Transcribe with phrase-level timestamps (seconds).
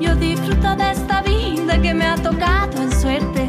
[0.00, 3.48] Yo disfruto de esta vida que me ha tocado en suerte.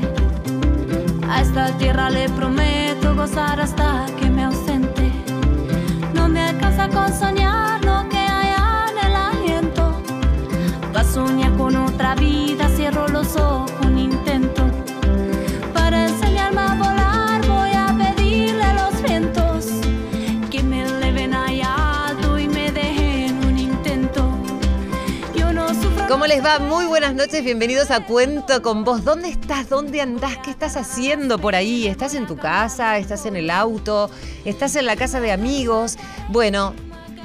[1.30, 5.12] A esta tierra le prometo gozar hasta que me ausente.
[6.14, 8.54] No me alcanza con soñar lo que hay
[8.90, 10.02] en el aliento.
[10.96, 11.47] Va a soñar
[26.18, 26.58] ¿Cómo les va?
[26.58, 29.06] Muy buenas noches, bienvenidos a Cuento con vos.
[29.06, 29.70] ¿Dónde estás?
[29.70, 30.40] ¿Dónde andás?
[30.40, 31.86] ¿Qué estás haciendo por ahí?
[31.86, 32.98] ¿Estás en tu casa?
[32.98, 34.10] ¿Estás en el auto?
[34.44, 35.96] ¿Estás en la casa de amigos?
[36.30, 36.74] Bueno,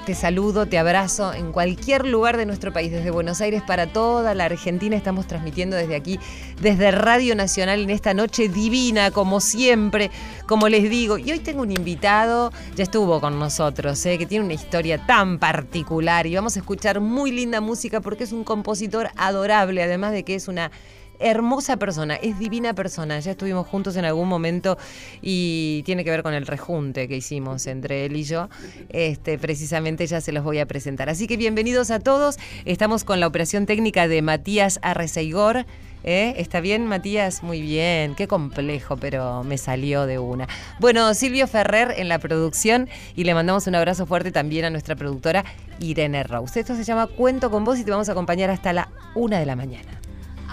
[0.04, 4.34] te saludo, te abrazo en cualquier lugar de nuestro país, desde Buenos Aires para toda
[4.34, 4.96] la Argentina.
[4.96, 6.18] Estamos transmitiendo desde aquí,
[6.60, 10.10] desde Radio Nacional en esta noche divina, como siempre,
[10.48, 11.18] como les digo.
[11.18, 14.18] Y hoy tengo un invitado, ya estuvo con nosotros, ¿eh?
[14.18, 18.32] que tiene una historia tan particular y vamos a escuchar muy linda música porque es
[18.32, 20.72] un compositor adorable, además de que es una
[21.18, 23.20] hermosa persona, es divina persona.
[23.20, 24.78] Ya estuvimos juntos en algún momento
[25.20, 28.48] y tiene que ver con el rejunte que hicimos entre él y yo.
[28.88, 31.08] Este, precisamente ya se los voy a presentar.
[31.08, 32.38] Así que bienvenidos a todos.
[32.64, 35.64] Estamos con la operación técnica de Matías Arreceigor.
[36.04, 36.34] ¿Eh?
[36.38, 37.44] ¿Está bien, Matías?
[37.44, 40.48] Muy bien, qué complejo, pero me salió de una.
[40.80, 44.96] Bueno, Silvio Ferrer en la producción y le mandamos un abrazo fuerte también a nuestra
[44.96, 45.44] productora
[45.78, 46.58] Irene Rose.
[46.58, 49.46] Esto se llama Cuento con vos y te vamos a acompañar hasta la una de
[49.46, 50.01] la mañana.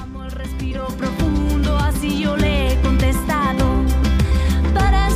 [0.09, 3.83] Amo el respiro profundo, así yo le he contestado.
[4.73, 5.07] Para.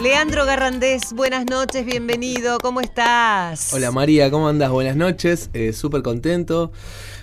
[0.00, 3.72] Leandro Garrandés, buenas noches, bienvenido, ¿cómo estás?
[3.74, 4.70] Hola María, ¿cómo andas?
[4.70, 6.70] Buenas noches, eh, súper contento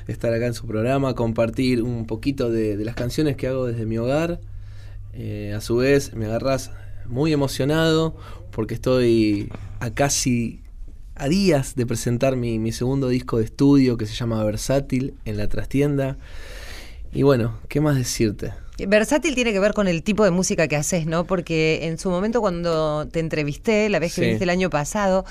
[0.05, 3.65] de estar acá en su programa, compartir un poquito de, de las canciones que hago
[3.65, 4.41] desde mi hogar.
[5.13, 6.71] Eh, a su vez, me agarras
[7.05, 8.17] muy emocionado
[8.51, 10.64] porque estoy a casi
[11.15, 15.37] a días de presentar mi, mi segundo disco de estudio que se llama Versátil en
[15.37, 16.17] la trastienda.
[17.13, 18.51] Y bueno, ¿qué más decirte?
[18.87, 21.23] Versátil tiene que ver con el tipo de música que haces, ¿no?
[21.25, 24.25] Porque en su momento cuando te entrevisté, la vez que Sí.
[24.25, 25.23] viniste el año pasado,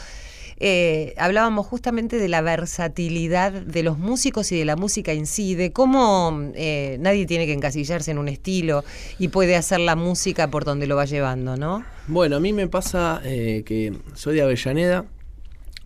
[0.61, 5.55] eh, hablábamos justamente de la versatilidad de los músicos y de la música en sí,
[5.55, 8.83] de cómo eh, nadie tiene que encasillarse en un estilo
[9.19, 11.85] y puede hacer la música por donde lo va llevando, ¿no?
[12.07, 15.05] Bueno, a mí me pasa eh, que soy de Avellaneda,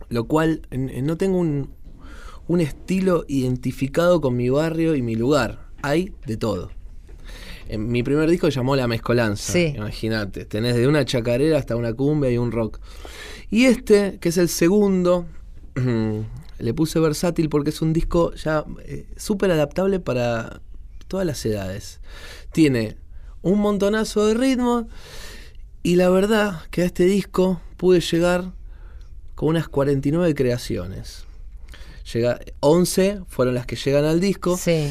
[0.08, 1.70] lo cual no tengo un,
[2.46, 5.68] un estilo identificado con mi barrio y mi lugar.
[5.82, 6.70] Hay de todo.
[7.68, 9.52] En mi primer disco se llamó La Mezcolanza.
[9.52, 9.74] Sí.
[9.76, 12.80] Imagínate, tenés de una chacarera hasta una cumbia y un rock.
[13.50, 15.26] Y este, que es el segundo,
[16.58, 20.62] le puse versátil porque es un disco ya eh, súper adaptable para
[21.06, 22.00] todas las edades.
[22.52, 22.96] Tiene
[23.42, 24.88] un montonazo de ritmo
[25.82, 28.52] y la verdad que a este disco pude llegar
[29.38, 31.22] con unas 49 creaciones.
[32.12, 34.56] Llega, 11 fueron las que llegan al disco.
[34.56, 34.90] Sí.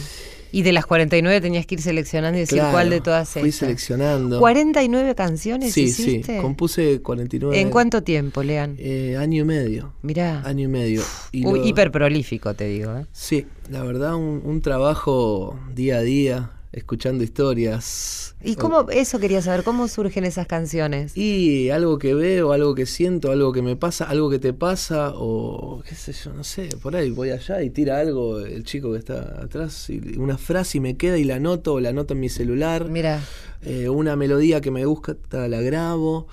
[0.54, 3.42] Y de las 49 tenías que ir seleccionando y decir Claro, cuál de todas Fui
[3.50, 3.56] estas.
[3.60, 4.40] seleccionando.
[4.40, 6.36] 49 canciones Sí, hiciste.
[6.38, 7.60] sí, compuse 49.
[7.60, 8.78] ¿En cuánto tiempo, Lean?
[8.80, 9.92] Eh, año y medio.
[10.02, 10.42] Mirá.
[10.46, 11.02] Año y medio.
[11.34, 12.96] Y Uy, lo- hiper prolífico, te digo.
[12.98, 13.06] ¿eh?
[13.12, 18.36] Sí, la verdad, un, un trabajo día a día, escuchando historias.
[18.44, 21.18] ¿Y cómo, eso quería saber, cómo surgen esas canciones?
[21.18, 25.14] Y algo que veo, algo que siento, algo que me pasa, algo que te pasa,
[25.16, 28.92] o qué sé yo, no sé, por ahí voy allá y tira algo el chico
[28.94, 32.14] que está atrás, y una frase y me queda y la anoto, o la anoto
[32.14, 32.90] en mi celular.
[32.90, 33.22] Mira,
[33.64, 35.16] eh, una melodía que me gusta,
[35.48, 36.28] la grabo.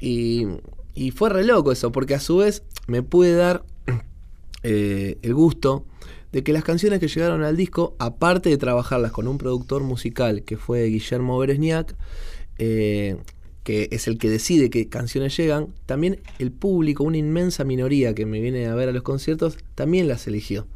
[0.00, 0.46] Y,
[0.94, 3.64] y fue re loco eso, porque a su vez me pude dar
[4.62, 5.84] eh, el gusto
[6.32, 10.42] de que las canciones que llegaron al disco, aparte de trabajarlas con un productor musical
[10.42, 11.94] que fue Guillermo Beresniak,
[12.58, 13.16] eh,
[13.64, 18.26] que es el que decide qué canciones llegan, también el público, una inmensa minoría que
[18.26, 20.66] me viene a ver a los conciertos, también las eligió.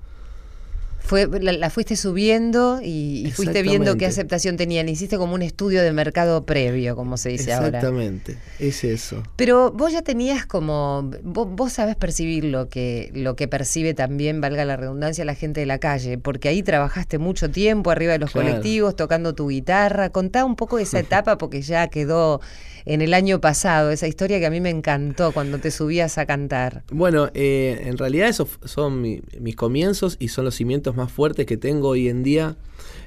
[0.99, 4.07] Fue, la, la fuiste subiendo y, y fuiste viendo qué Exactamente.
[4.07, 4.89] aceptación tenían.
[4.89, 7.69] Hiciste como un estudio de mercado previo, como se dice ahora.
[7.69, 9.23] Exactamente, es eso.
[9.37, 14.41] Pero vos ya tenías como, vos, vos sabes percibir lo que, lo que percibe también,
[14.41, 18.19] valga la redundancia, la gente de la calle, porque ahí trabajaste mucho tiempo arriba de
[18.19, 18.49] los Claro.
[18.49, 20.11] colectivos, tocando tu guitarra.
[20.11, 22.41] Contá un poco de esa etapa, porque ya quedó
[22.87, 26.25] en el año pasado, esa historia que a mí me encantó cuando te subías a
[26.25, 26.85] cantar.
[26.91, 31.45] Bueno, eh, en realidad esos son mi- mis comienzos y son los cimientos más fuertes
[31.47, 32.57] que tengo hoy en día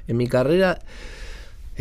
[0.06, 0.78] en mi carrera.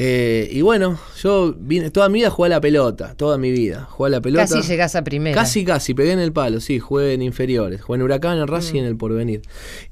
[0.02, 3.86] Eh, y bueno, yo vine, toda mi vida jugué a la pelota, toda mi vida.
[3.90, 4.48] Jugué a la pelota.
[4.48, 5.36] Casi llegás a primera.
[5.36, 8.76] Casi, casi, pegué en el palo, sí, jugué en inferiores, jugué en Huracán, en Racing
[8.76, 9.42] y en el Porvenir.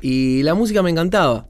[0.01, 1.47] Y la música me encantaba.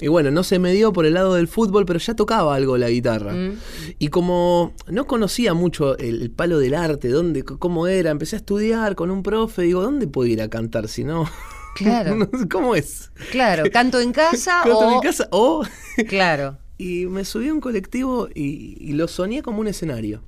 [0.00, 2.78] Y bueno, no se me dio por el lado del fútbol, pero ya tocaba algo
[2.78, 3.32] la guitarra.
[3.32, 3.58] Mm.
[3.98, 8.38] Y como no conocía mucho el, el palo del arte, dónde, cómo era, empecé a
[8.38, 11.28] estudiar con un profe, digo, ¿dónde puedo ir a cantar si no?
[11.74, 12.28] Claro.
[12.50, 13.10] ¿Cómo es?
[13.30, 14.96] Claro, canto en casa ¿Canto en o...
[14.96, 15.28] mi casa?
[15.30, 15.64] O...
[16.08, 16.58] Claro.
[16.78, 20.22] y me subí a un colectivo y, y lo soñé como un escenario.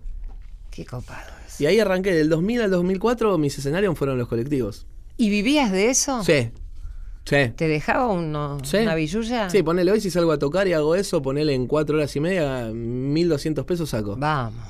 [0.70, 1.60] Qué copado es.
[1.60, 4.86] Y ahí arranqué, del 2000 al 2004 mis escenarios fueron los colectivos.
[5.16, 6.22] ¿Y vivías de eso?
[6.24, 6.50] Sí,
[7.24, 7.52] sí.
[7.56, 8.78] ¿Te dejaba uno, Sí.
[8.78, 9.48] una billulla?
[9.50, 12.20] Sí, ponele hoy si salgo a tocar y hago eso, ponele en cuatro horas y
[12.20, 14.16] media, 1200 pesos saco.
[14.16, 14.64] Vamos.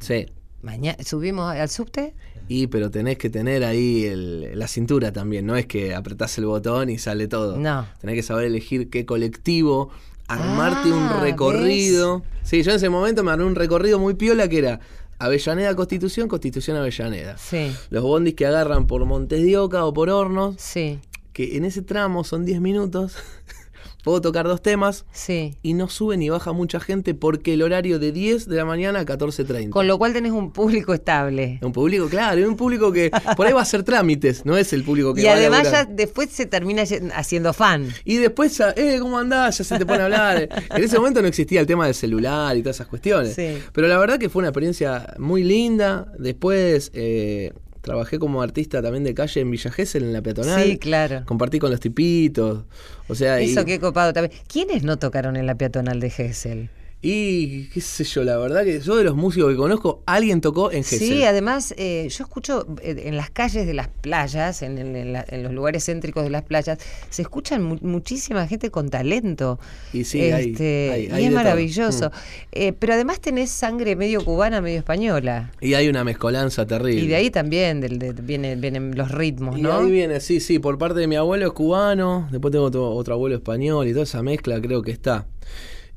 [0.00, 0.26] Sí.
[0.62, 2.14] Mañana subimos al subte.
[2.48, 6.46] Y pero tenés que tener ahí el- la cintura también, no es que apretás el
[6.46, 7.56] botón y sale todo.
[7.58, 7.86] No.
[8.00, 9.90] Tenés que saber elegir qué colectivo,
[10.28, 12.22] armarte Ah, un recorrido.
[12.42, 14.80] Sí, yo en ese momento me armé un recorrido muy piola que era
[15.18, 17.36] Avellaneda Constitución, Constitución Avellaneda.
[17.38, 20.98] Sí, Los bondis que agarran por Montes de Oca o por Hornos, sí,
[21.34, 23.16] que en ese tramo son 10 minutos,
[24.04, 25.56] puedo tocar dos temas sí.
[25.62, 29.00] y no sube ni baja mucha gente porque el horario de 10 de la mañana
[29.00, 29.70] a 14.30.
[29.70, 31.58] Con lo cual tenés un público estable.
[31.62, 34.72] Un público, claro, es un público que por ahí va a hacer trámites, no es
[34.72, 36.84] el público que Y va a además ya después se termina
[37.14, 37.88] haciendo fan.
[38.04, 39.58] Y después, eh, ¿cómo andás?
[39.58, 40.48] Ya se te pone a hablar.
[40.70, 43.34] En ese momento no existía el tema del celular y todas esas cuestiones.
[43.34, 43.58] Sí.
[43.72, 46.12] Pero la verdad que fue una experiencia muy linda.
[46.18, 47.52] Después eh,
[47.84, 50.64] trabajé como artista también de calle en Villa Gesell, en la peatonal.
[50.64, 51.22] Sí, claro.
[51.26, 52.64] Compartí con los tipitos.
[53.08, 54.32] O sea, y- Eso qué copado también.
[54.48, 56.70] ¿Quiénes no tocaron en la peatonal de Gessel?
[57.06, 60.72] Y qué sé yo, la verdad que yo de los músicos que conozco, alguien tocó
[60.72, 61.00] en Gesell.
[61.06, 65.12] Sí, además eh, yo escucho eh, en las calles de las playas, en, en- en
[65.12, 66.78] la- en los lugares céntricos de las playas,
[67.10, 69.58] se escuchan mu- muchísima gente con talento.
[69.92, 72.08] Y sí, hay- Este, hay- y es maravilloso.
[72.08, 72.12] Mm.
[72.52, 75.52] Eh, pero además tenés sangre medio cubana, medio española.
[75.60, 77.02] Y hay una mezcolanza terrible.
[77.02, 79.74] Y de ahí también del- de- viene- vienen los ritmos, Y ¿no?
[79.80, 83.12] ahí viene, sí, sí, por parte de mi abuelo es cubano, después tengo otro, otro
[83.12, 85.26] abuelo español y toda esa mezcla creo que está.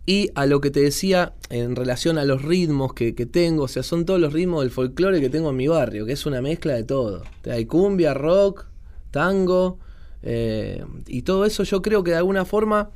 [0.07, 3.67] Y a lo que te decía en relación a los ritmos que, que tengo, o
[3.67, 6.41] sea, son todos los ritmos del folclore que tengo en mi barrio, que es una
[6.41, 7.23] mezcla de todo.
[7.43, 8.65] Hay cumbia, rock,
[9.11, 9.79] tango,
[10.23, 12.89] eh, y todo eso yo creo que de alguna forma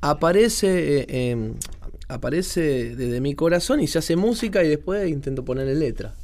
[0.00, 1.52] aparece, eh, eh,
[2.08, 6.14] aparece desde mi corazón y se hace música y después intento ponerle letra.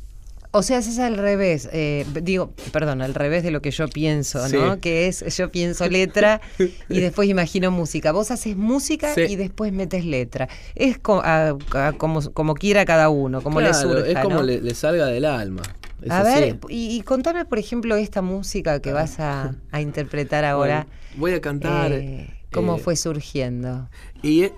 [0.54, 4.46] O sea, es al revés, eh, digo, perdón, al revés de lo que yo pienso,
[4.50, 4.80] ¿no?
[4.80, 6.42] Que es, yo pienso letra
[6.90, 8.12] y después imagino música.
[8.12, 9.22] Vos haces música Sí.
[9.30, 10.50] y después metes letra.
[10.74, 14.36] Es co- a- a- como, como quiera cada uno, como le Claro, surja, es como
[14.36, 14.42] ¿no?
[14.42, 15.62] le, le salga del alma.
[16.10, 20.86] A ver, y, y contame, por ejemplo, esta música que vas a, a interpretar ahora.
[20.86, 21.92] Bueno, voy a cantar.
[21.92, 23.88] eh, ¿Cómo eh, fue surgiendo?
[24.20, 24.52] Y e-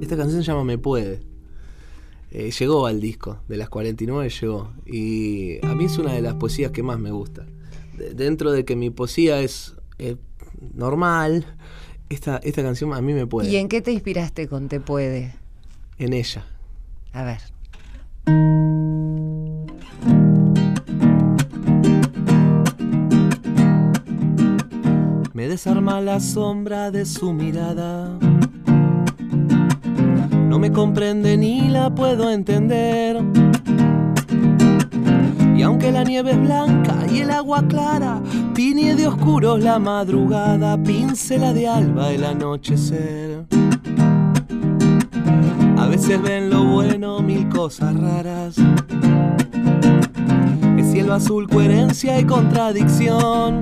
[0.00, 1.20] esta canción se llama Me Puede.
[2.36, 4.72] Eh, llegó al disco, de las 49 llegó.
[4.86, 7.46] Y a mí es una de las poesías que más me gusta.
[7.96, 10.16] De- dentro de que mi poesía es eh,
[10.74, 11.46] normal,
[12.08, 13.48] esta, esta canción a mí me puede.
[13.50, 15.36] ¿Y en qué te inspiraste con Te Puede?
[15.98, 16.44] en ella.
[17.12, 17.38] A ver.
[25.32, 28.16] Me desarma la sombra de su mirada.
[30.54, 33.20] No me comprende ni la puedo entender.
[35.56, 38.22] Y aunque la nieve es blanca y el agua clara,
[38.54, 43.46] tiñe de oscuros la madrugada, pincela de alba el anochecer.
[45.76, 48.54] A veces ven lo bueno mil cosas raras.
[50.78, 53.60] Es cielo azul, coherencia y contradicción.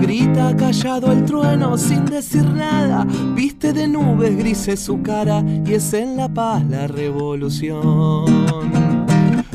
[0.00, 3.06] Grita callado el trueno sin decir nada.
[3.34, 8.24] Viste de nubes grises su cara y es en la paz la revolución.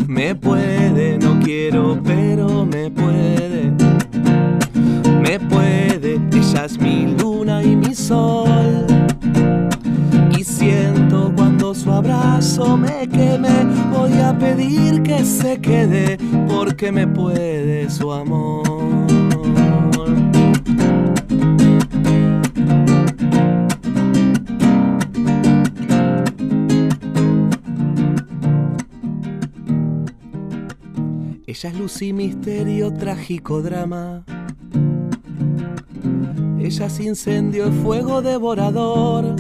[0.08, 3.72] Me puede, no quiero, pero me puede.
[5.22, 8.86] Me puede, ella es mi luna y mi sol.
[10.38, 16.18] Y siento cuando su abrazo me queme, voy a pedir que se quede
[16.48, 19.31] porque me puede su amor.
[31.52, 34.24] Ella es luz y misterio, trágico drama.
[36.58, 39.36] Ella es incendio y fuego devorador.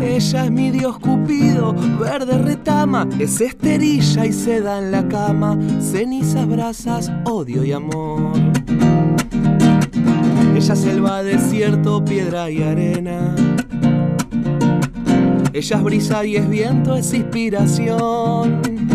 [0.00, 6.48] Ella es mi dios cupido, verde retama, es esterilla y seda en la cama, cenizas,
[6.48, 8.32] brasas, odio y amor.
[10.56, 13.36] Ella selva, desierto, piedra y arena.
[15.52, 18.93] Ella es brisa y es viento, es inspiración.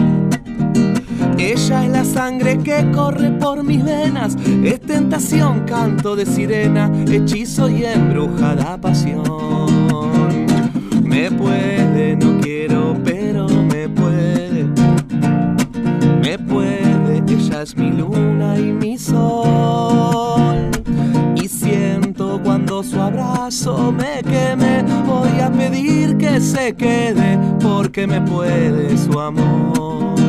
[1.40, 7.70] Ella es la sangre que corre por mis venas, es tentación, canto de sirena, hechizo
[7.70, 9.24] y embrujada pasión.
[11.02, 14.66] Me puede, no quiero, pero me puede.
[16.22, 20.70] Me puede, ella es mi luna y mi sol.
[21.42, 28.20] Y siento cuando su abrazo me queme, voy a pedir que se quede, porque me
[28.20, 30.29] puede su amor.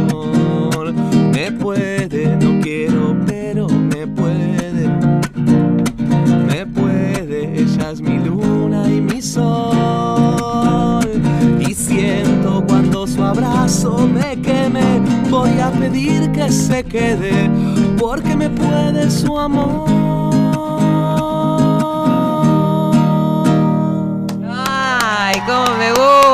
[1.59, 4.89] Puede, no quiero, pero me puede.
[6.47, 11.01] Me puede, ella es mi luna y mi sol.
[11.59, 17.51] Y siento cuando su abrazo me queme, voy a pedir que se quede,
[17.99, 19.89] porque me puede su amor.
[24.49, 26.30] Ay, cómo me gusta.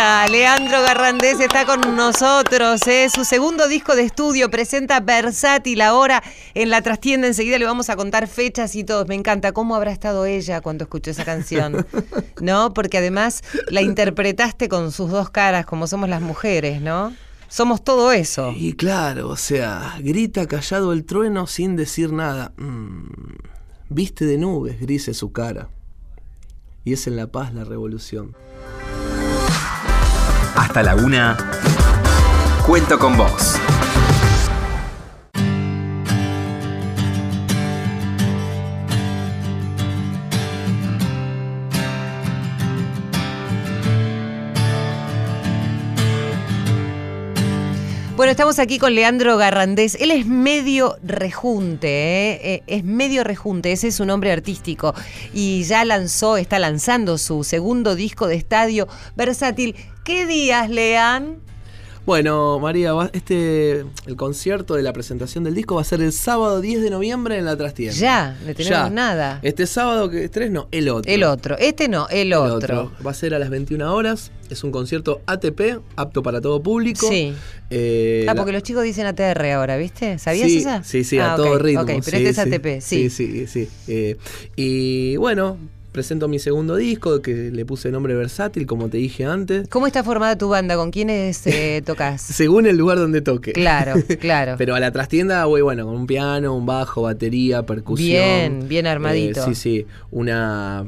[0.00, 2.80] Leandro Garrandés está con nosotros.
[2.86, 3.08] ¿eh?
[3.14, 6.22] Su segundo disco de estudio presenta Versátil ahora
[6.54, 7.26] en la trastienda.
[7.26, 9.04] Enseguida le vamos a contar fechas y todo.
[9.04, 11.86] Me encanta cómo habrá estado ella cuando escuchó esa canción.
[12.40, 12.72] ¿No?
[12.72, 17.14] Porque además la interpretaste con sus dos caras, como somos las mujeres, ¿no?
[17.48, 18.54] Somos todo eso.
[18.56, 22.54] Y claro, o sea, grita callado el trueno sin decir nada.
[22.56, 23.10] Mm,
[23.90, 25.68] viste de nubes, grise su cara.
[26.84, 28.34] Y es en la paz la revolución.
[30.56, 31.36] Hasta la una.
[32.66, 33.58] Cuento con vos.
[48.20, 49.94] Bueno, estamos aquí con Leandro Garrandés.
[49.94, 52.40] Él es medio rejunte, ¿eh?
[52.42, 54.94] Eh, es medio rejunte, ese es su nombre artístico.
[55.32, 59.74] Y ya lanzó, está lanzando su segundo disco de estadio versátil.
[60.04, 61.38] ¿Qué días, Lean?
[62.14, 66.12] Bueno, María, va- este el concierto de la presentación del disco va a ser el
[66.12, 67.94] sábado 10 de noviembre en la trastienda.
[67.96, 68.90] Ya, no tenemos Ya.
[68.90, 69.38] nada.
[69.42, 71.08] Este sábado que tres no, el otro.
[71.12, 72.90] El otro, este no, el El otro.
[73.06, 74.32] Va a ser a las 21 horas.
[74.50, 77.08] Es un concierto ATP, apto para todo público.
[77.08, 77.32] Sí.
[77.70, 80.18] Eh, Ah, la- porque los chicos dicen ATR ahora, ¿viste?
[80.18, 80.82] ¿Sabías sí, esa?
[80.82, 81.82] Sí, sí, a Ah, todo ritmo.
[81.82, 82.38] Ok, pero sí, este es.
[82.40, 83.08] ATP, sí.
[83.08, 83.68] Sí, sí, sí.
[83.86, 84.16] Eh,
[84.56, 85.58] y bueno,
[85.92, 89.68] presento mi segundo disco que le puse nombre versátil, como te dije antes.
[89.68, 90.76] ¿Cómo está formada tu banda?
[90.76, 92.22] ¿Con quiénes eh, tocas?
[92.22, 93.52] Según el lugar donde toque.
[93.52, 94.54] Claro, claro.
[94.58, 98.08] Pero a la trastienda voy, bueno, con un piano, un bajo, batería, percusión.
[98.08, 99.40] Bien, bien armadito.
[99.40, 99.86] Eh, sí, sí.
[100.10, 100.86] Una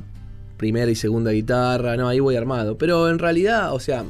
[0.57, 1.97] primera y segunda guitarra.
[1.97, 2.79] No, ahí voy armado.
[2.79, 4.05] Pero en realidad, o sea,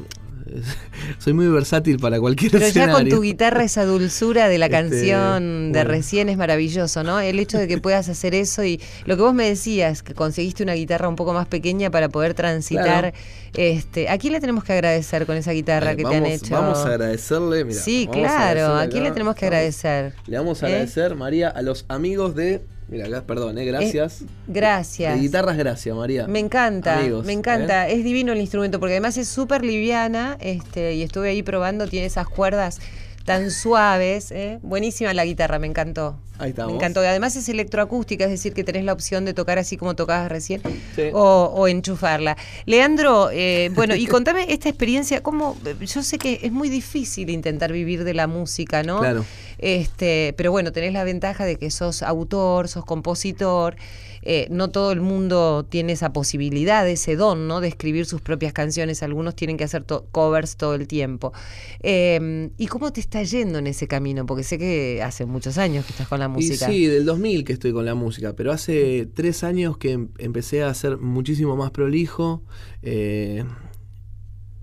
[1.18, 4.76] soy muy versátil para cualquier Pero ya con tu guitarra, esa dulzura de la Este,
[4.78, 5.90] canción de bueno.
[5.90, 7.20] recién es maravilloso, ¿no?
[7.20, 10.62] El hecho de que puedas hacer eso y lo que vos me decías, que conseguiste
[10.62, 13.12] una guitarra un poco más pequeña para poder transitar.
[13.12, 13.16] Claro.
[13.54, 16.32] Este, ¿A quién le tenemos que agradecer con esa guitarra Eh, que vamos, te han
[16.32, 16.54] hecho?
[16.54, 17.64] Vamos a agradecerle.
[17.64, 18.76] mira, sí, a claro.
[18.76, 20.14] ¿A quién le tenemos que agradecer?
[20.26, 20.72] Le vamos a ¿Eh?
[20.72, 22.62] agradecer, María, a los amigos de.
[22.92, 24.20] Mira, perdón, eh, gracias.
[24.20, 25.14] Eh, gracias.
[25.14, 26.26] De guitarras, gracias, María.
[26.26, 27.37] Me encanta, Amigos, me ¿eh?
[27.37, 27.88] encanta.
[27.88, 32.06] Es divino el instrumento porque además es súper liviana este, y estuve ahí probando, tiene
[32.06, 32.80] esas cuerdas
[33.25, 34.31] tan suaves.
[34.33, 34.59] ¿eh?
[34.62, 36.17] Buenísima la guitarra, me encantó.
[36.38, 36.73] Ahí estamos.
[36.73, 37.02] Me encantó.
[37.02, 40.29] Y además es electroacústica, es decir, que tenés la opción de tocar así como tocabas
[40.31, 40.61] recién
[40.97, 41.11] Sí.
[41.12, 42.37] o, o enchufarla.
[42.67, 45.57] Leandro, eh, bueno, y contame esta experiencia, ¿cómo?
[45.81, 49.00] Yo sé que es muy difícil intentar vivir de la música, ¿no?
[49.00, 49.25] Claro.
[49.59, 53.76] Este, pero bueno, tenés la ventaja de que sos autor, sos compositor.
[54.23, 57.61] Eh, no todo el mundo tiene esa posibilidad, ese don, ¿no?
[57.61, 59.02] De escribir sus propias canciones.
[59.02, 61.33] Algunos tienen que hacer to- covers todo el tiempo.
[61.81, 64.25] Eh, ¿Y cómo te está yendo en ese camino?
[64.26, 66.71] Porque sé que hace muchos años que estás con la música.
[66.71, 70.09] Y sí, del 2000 que estoy con la música, pero hace tres años que em-
[70.19, 72.43] empecé a ser muchísimo más prolijo
[72.83, 73.45] eh,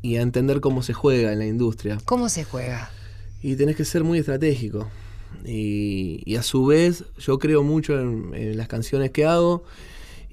[0.01, 1.97] y a entender cómo se juega en la industria.
[2.05, 2.89] ¿Cómo se juega?
[3.41, 4.87] Y tenés que ser muy estratégico.
[5.45, 9.63] Y, y a su vez, yo creo mucho en, las canciones que hago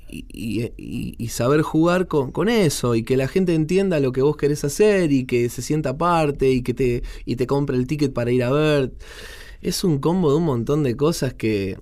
[0.08, 0.70] y-
[1.18, 4.64] y saber jugar con, con eso y que la gente entienda lo que vos querés
[4.64, 8.30] hacer y que se sienta parte y que te, y te compre el ticket para
[8.30, 8.92] ir a ver.
[9.62, 11.78] Es un combo de un montón de cosas que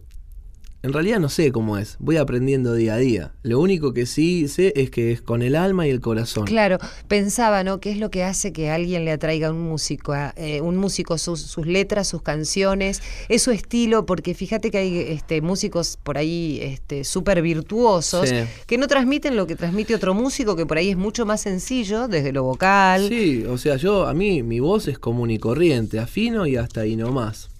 [0.84, 1.96] en realidad no sé cómo es.
[1.98, 3.32] Voy aprendiendo día a día.
[3.42, 6.44] Lo único que sí sé es que es con el alma y el corazón.
[6.44, 6.76] Claro,
[7.08, 7.80] pensaba, ¿no?
[7.80, 10.12] ¿Qué es lo que hace que alguien le atraiga a un músico?
[10.12, 13.00] a, eh, un músico, sus, sus letras, sus canciones,
[13.30, 18.36] es su estilo, porque fíjate que hay este, músicos por ahí este, súper virtuosos Sí.
[18.66, 22.08] que no transmiten lo que transmite otro músico, que por ahí es mucho más sencillo,
[22.08, 23.08] desde lo vocal.
[23.08, 26.82] Sí, o sea, yo, a mí, mi voz es común y corriente, afino y hasta
[26.82, 27.53] ahí nomás.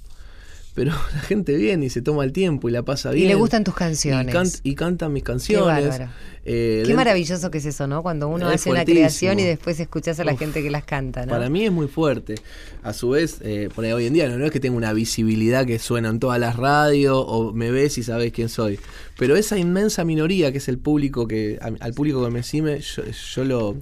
[0.75, 3.26] Pero la gente viene y se toma el tiempo y la pasa bien.
[3.26, 4.33] Y le gustan tus Y, canciones.
[4.35, 5.88] can- y cantan mis Qué canciones.
[5.88, 6.11] bárbaro.
[6.47, 8.02] Eh, Qué maravilloso que es eso, ¿no?
[8.02, 10.38] Cuando uno hace una creación y después escuchás a la Uf.
[10.40, 11.33] gente que las canta, ¿no?
[11.33, 12.35] Para mí es muy fuerte.
[12.83, 14.93] A su vez, eh, por ahí hoy en día no, no es que tenga una
[14.93, 18.78] visibilidad que suena en todas las radios o me ves y sabes quién soy.
[19.16, 23.02] Pero esa inmensa minoría que es el público que al público que me sigue, yo,
[23.35, 23.76] yo lo,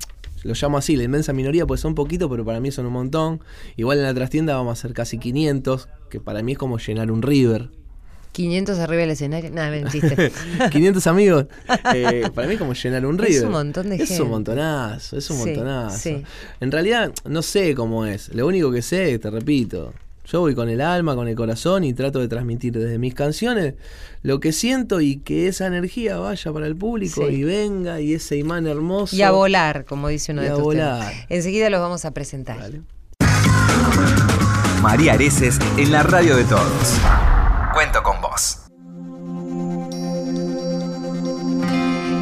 [0.44, 3.40] lo llamo así, la inmensa minoría, pues son poquitos, pero para mí son un montón.
[3.76, 7.10] Igual en la trastienda vamos a hacer casi 500, que para mí es como llenar
[7.10, 7.70] un river.
[8.32, 9.50] 500 arriba del escenario.
[9.50, 10.32] Nada, me chiste.
[10.70, 11.46] 500 amigos,
[11.94, 13.44] eh, para mí es como llenar un Es river.
[13.46, 14.22] un montón de Es gente.
[14.22, 15.98] un montonazo, es un Sí, montonazo.
[15.98, 16.22] sí.
[16.60, 18.34] En realidad, no sé cómo es.
[18.34, 19.92] Lo único que sé, te repito,
[20.24, 23.74] yo voy con el alma, con el corazón y trato de transmitir desde mis canciones
[24.22, 27.34] lo que siento y que esa energía vaya para el público Sí.
[27.34, 29.16] y venga y ese imán hermoso.
[29.16, 30.98] Y a volar, como dice uno Y de a tus temas.
[30.98, 31.12] volar.
[31.28, 32.58] Enseguida los vamos a presentar.
[34.80, 36.98] María Areces en la radio de todos.
[37.72, 38.20] Cuento con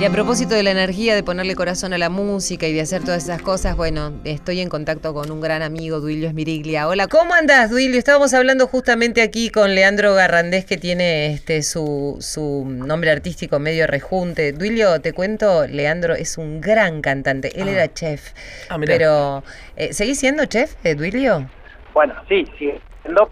[0.01, 3.03] Y a propósito de la energía, de ponerle corazón a la música y de hacer
[3.03, 6.89] todas esas cosas, bueno, estoy en contacto con un gran amigo, Duilio Esmiriglia.
[6.89, 7.99] Hola, ¿cómo andás, Duilio?
[7.99, 13.87] Estábamos hablando justamente aquí con Leandro Garrandés, que tiene este su, su nombre artístico medio
[13.87, 14.53] rejunte.
[14.53, 17.53] Duilio, te cuento, Leandro es un gran cantante.
[17.61, 17.73] Él Ah.
[17.73, 18.33] era chef.
[18.71, 19.45] Ah, pero,
[19.77, 21.47] eh, ¿seguís siendo chef, eh, Duilio?
[21.93, 22.71] Bueno, sí, sí,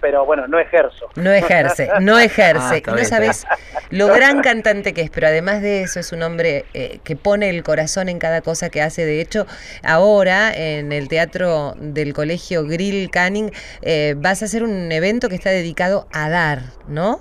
[0.00, 1.08] pero bueno, no ejerzo.
[1.16, 2.82] No ejerce, no Ah, ejerce.
[2.87, 3.46] y no sabes
[3.90, 7.48] lo gran cantante que es, pero además de eso es un hombre eh, que pone
[7.50, 9.04] el corazón en cada cosa que hace.
[9.04, 9.46] De hecho,
[9.84, 13.50] ahora en el teatro del colegio Grill Canning
[13.82, 17.20] eh, vas a hacer un evento que está dedicado a dar, ¿no?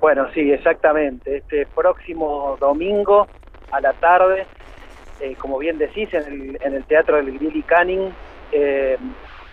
[0.00, 1.38] Bueno, sí, exactamente.
[1.38, 3.26] Este próximo domingo
[3.70, 4.46] a la tarde,
[5.20, 8.12] eh, como bien decís, en el, en el Teatro del Grilly Canning,
[8.52, 8.98] eh,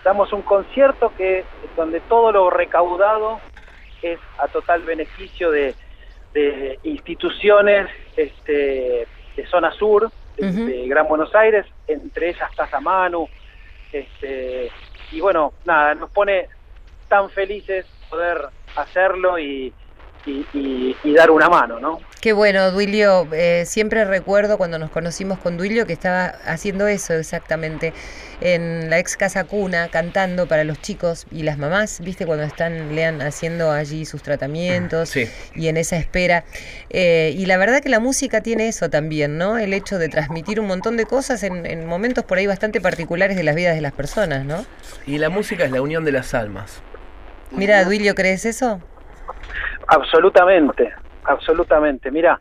[0.03, 1.43] damos un concierto que
[1.75, 3.39] donde todo lo recaudado
[4.01, 5.75] es a total beneficio de,
[6.33, 13.27] de instituciones este, de zona sur, de, de Gran Buenos Aires, entre ellas Casa Manu.
[13.91, 14.71] Este,
[15.11, 16.47] y bueno, nada, nos pone
[17.07, 18.41] tan felices poder
[18.75, 19.73] hacerlo y,
[20.25, 21.99] y, y- y dar una mano, ¿no?
[22.21, 23.27] Qué bueno, Duilio.
[23.31, 27.93] eh, siempre recuerdo cuando nos conocimos con Duilio que estaba haciendo eso exactamente
[28.41, 32.27] en la ex casa cuna, cantando para los chicos y las mamás, ¿viste?
[32.27, 35.27] Cuando están, lean, haciendo allí sus tratamientos Sí.
[35.55, 36.43] y en esa espera.
[36.91, 39.57] Eh, y la verdad que la música tiene eso también, ¿no?
[39.57, 43.35] El hecho de transmitir un montón de cosas en, en momentos por ahí bastante particulares
[43.35, 44.63] de las vidas de las personas, ¿no?
[45.07, 46.81] Y la música es la unión de las almas.
[47.51, 48.79] Mira, Duilio, ¿crees eso?
[49.91, 50.93] Absolutamente,
[51.25, 52.11] absolutamente.
[52.11, 52.39] Mira,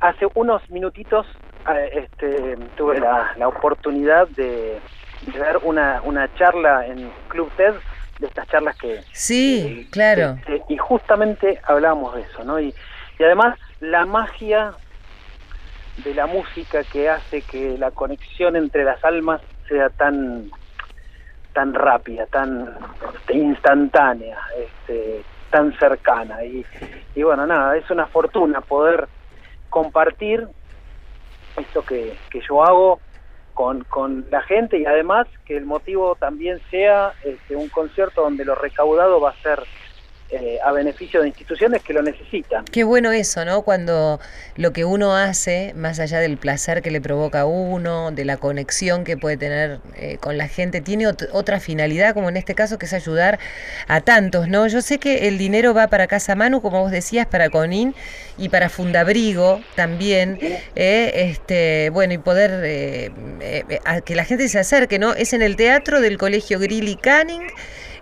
[0.00, 1.24] hace unos minutitos
[1.72, 4.80] eh, este, tuve la, la oportunidad de,
[5.32, 7.74] de dar una, una charla en Club TED,
[8.18, 9.02] de estas charlas que...
[9.12, 10.36] Sí, claro.
[10.68, 12.58] y justamente hablábamos de eso, ¿no?
[12.58, 12.74] Y,
[13.18, 14.72] y además la magia
[16.04, 20.50] de la música que hace que la conexión entre las almas sea tan
[21.52, 22.76] tan rápida, tan
[23.32, 25.22] instantánea, este,
[25.54, 26.44] tan cercana.
[26.44, 26.66] Y,
[27.14, 29.08] y bueno, nada, es una fortuna poder
[29.70, 30.48] compartir
[31.56, 33.00] esto que, que yo hago
[33.54, 38.44] con, con la gente y además que el motivo también sea este, un concierto donde
[38.44, 39.64] lo recaudado va a ser
[40.30, 42.64] eh, a beneficio de instituciones que lo necesitan.
[42.64, 43.62] Qué bueno eso, ¿no?
[43.62, 44.20] Cuando
[44.56, 48.36] lo que uno hace, más allá del placer que le provoca a uno, de la
[48.36, 52.54] conexión que puede tener eh, con la gente, tiene ot- otra finalidad, como en este
[52.54, 53.38] caso, que es ayudar
[53.86, 54.66] a tantos, ¿no?
[54.66, 57.94] Yo sé que el dinero va para Casa Manu, como vos decías, para Conin
[58.36, 60.38] y para Fundabrigo también,
[60.74, 63.10] eh, este, bueno, y poder eh,
[64.04, 65.14] que la gente se acerque, ¿no?
[65.14, 67.42] Es en el Teatro del Colegio Grilly Canning,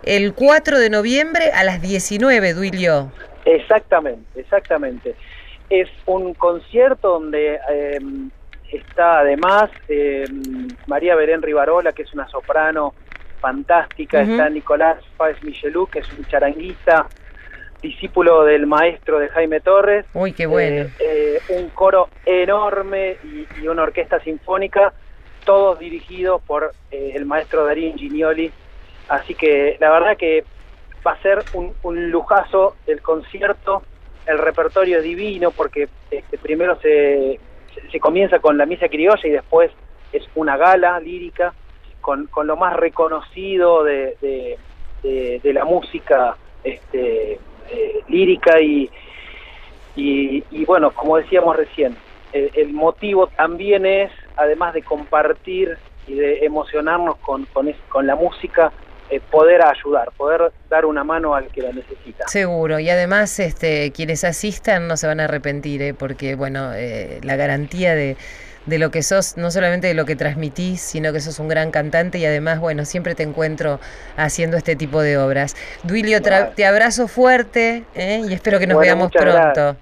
[0.05, 3.11] el 4 de noviembre a las 19, Duilio.
[3.45, 5.15] Exactamente, exactamente.
[5.69, 7.99] Es un concierto donde eh,
[8.71, 10.25] está además eh,
[10.87, 12.93] María Belén Rivarola, que es una soprano
[13.39, 17.07] fantástica, está Nicolás Páez Michelú, que es un charanguista,
[17.81, 20.85] discípulo del maestro de Jaime Torres, Uy, qué bueno.
[20.85, 24.93] eh, eh, un coro enorme y, y una orquesta sinfónica,
[25.43, 28.51] todos dirigidos por eh, el maestro Darín Ginioli.
[29.07, 30.45] Así que la verdad que
[31.05, 31.75] va a ser un,
[32.11, 33.83] lujazo el concierto,
[34.25, 37.39] el repertorio divino porque este, primero se,
[37.91, 39.71] se- comienza con la misa criolla y después
[40.11, 41.55] es una gala lírica
[41.99, 44.17] con, con lo más reconocido de-
[45.43, 48.89] de la música este, eh, lírica y,
[49.95, 51.97] y, y bueno, como decíamos recién,
[52.31, 58.07] el, el motivo también es, además de compartir y de emocionarnos con, con, es- con
[58.07, 58.73] la música,
[59.15, 62.27] eh, poder ayudar, poder dar una mano al que la necesita.
[62.27, 65.93] Seguro, y además este, quienes asistan no se van a arrepentir, ¿eh?
[65.93, 68.17] porque bueno, eh, la garantía de,
[68.65, 71.71] de lo que sos, no solamente de lo que transmitís, sino que sos un gran
[71.71, 73.79] cantante y además, bueno, siempre te encuentro
[74.17, 75.55] haciendo este tipo de obras.
[75.83, 79.31] Duilio, tra- te abrazo fuerte y espero que nos Bueno, veamos pronto.
[79.33, 79.77] gracias.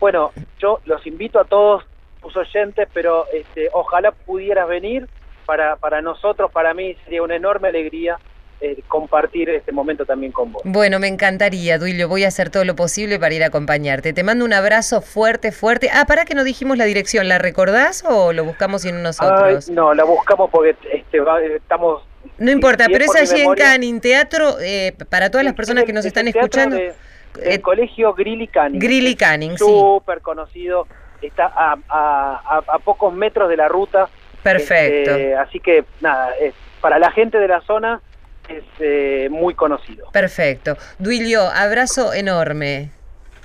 [0.00, 1.84] Bueno, yo los invito a todos
[2.20, 5.08] tus oyentes, pero este, ojalá pudieras venir.
[5.44, 8.16] Para, para nosotros, para mí, sería una enorme alegría
[8.62, 10.62] eh, compartir este momento también con vos.
[10.64, 12.08] Bueno, me encantaría, Duilio.
[12.08, 14.12] Voy a hacer todo lo posible para ir a acompañarte.
[14.12, 15.90] Te mando un abrazo fuerte, fuerte.
[15.92, 17.28] Ah, para que no dijimos la dirección.
[17.28, 19.68] ¿La recordás o lo buscamos Ay, nosotros?
[19.68, 22.02] no, la buscamos porque este, va- estamos...
[22.38, 24.60] no importa, pero es allí en Canning Teatro.
[24.60, 26.76] eh, para todas las personas que nos Es están el escuchando.
[26.76, 26.94] de-
[27.42, 28.78] eh, colegio Grilly Canning.
[28.80, 29.64] Grilly Canning, sí.
[29.64, 30.86] Súper conocido.
[31.20, 34.08] Está a, a- a- a pocos metros de la ruta.
[34.42, 35.10] Perfecto.
[35.12, 38.00] Este, así que, nada, es, para la gente de la zona
[38.48, 40.10] es eh, muy conocido.
[40.10, 40.76] Perfecto.
[40.98, 42.90] Duilio, abrazo enorme.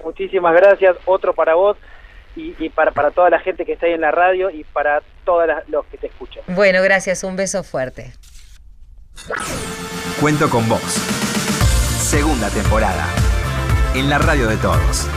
[0.04, 0.96] Muchísimas gracias.
[1.06, 1.78] Otro para vos
[2.36, 5.02] y, y para, para toda la gente que está ahí en la radio y para
[5.26, 6.44] todos los que te escuchan.
[6.48, 7.24] Bueno, gracias.
[7.24, 8.14] Un beso fuerte.
[10.20, 10.82] Cuento con vos.
[10.82, 13.06] Segunda temporada.
[13.96, 15.08] En la radio de todos.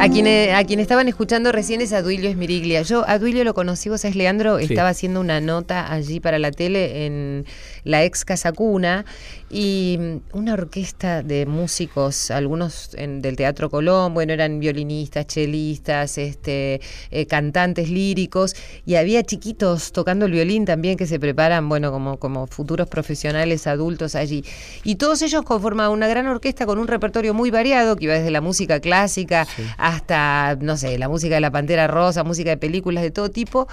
[0.00, 2.80] A quien, a quien estaban escuchando recién es a Duilio Esmiriglia.
[2.82, 4.64] Yo a Duilio lo conocí, vos sabés, Leandro, Sí.
[4.64, 7.44] estaba haciendo una nota allí para la tele en
[7.84, 9.04] la ex Casa Cuna
[9.52, 9.98] y
[10.32, 17.26] una orquesta de músicos, algunos en- del Teatro Colón, bueno, eran violinistas, chelistas, este, eh,
[17.26, 18.54] cantantes líricos
[18.86, 23.66] y había chiquitos tocando el violín también que se preparan, bueno, como, como futuros profesionales
[23.66, 24.44] adultos allí.
[24.84, 28.30] Y todos ellos conformaban una gran orquesta con un repertorio muy variado que iba desde
[28.30, 33.02] la música clásica hasta, no sé, la música de la Pantera Rosa, música de películas
[33.02, 33.66] de todo tipo,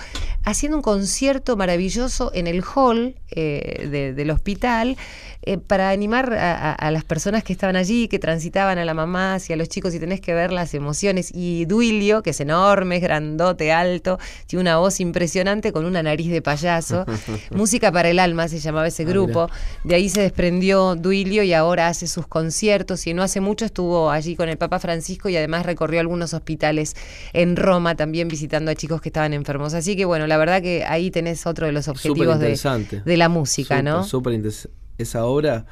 [0.43, 4.97] haciendo un concierto maravilloso en el hall eh, de- del hospital
[5.43, 8.93] eh, para animar a, a- a las personas que estaban allí, que transitaban a la
[8.93, 11.31] mamá y a los chicos y tenés que ver las emociones.
[11.33, 16.29] Y Duilio, que es enorme, es grandote, alto, tiene una voz impresionante con una nariz
[16.31, 17.05] de payaso.
[17.51, 19.49] Música para el alma se llamaba ese Ah, grupo.
[19.83, 24.11] De ahí se desprendió Duilio y ahora hace sus conciertos y no hace mucho estuvo
[24.11, 26.95] allí con el Papa Francisco y además recorrió algunos hospitales
[27.33, 29.73] en Roma también visitando a chicos que estaban enfermos.
[29.73, 33.01] Así que bueno, la verdad que ahí tenés otro de los objetivos de, interesante.
[33.05, 34.03] de la música, ¿no?
[34.03, 35.65] Súper, súper interes- Esa obra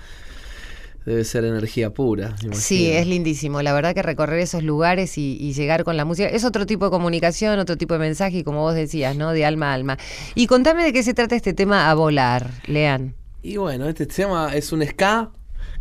[1.06, 2.36] debe ser energía pura.
[2.54, 3.62] Sí, es lindísimo.
[3.62, 6.86] La verdad que recorrer esos lugares y, y llegar con la música es otro tipo
[6.86, 9.32] de comunicación, otro tipo de mensaje y como vos decías, ¿no?
[9.32, 9.98] De alma a alma.
[10.34, 13.16] Y contame de qué se trata este tema a volar, Lean.
[13.44, 15.30] Y bueno, este tema es un ska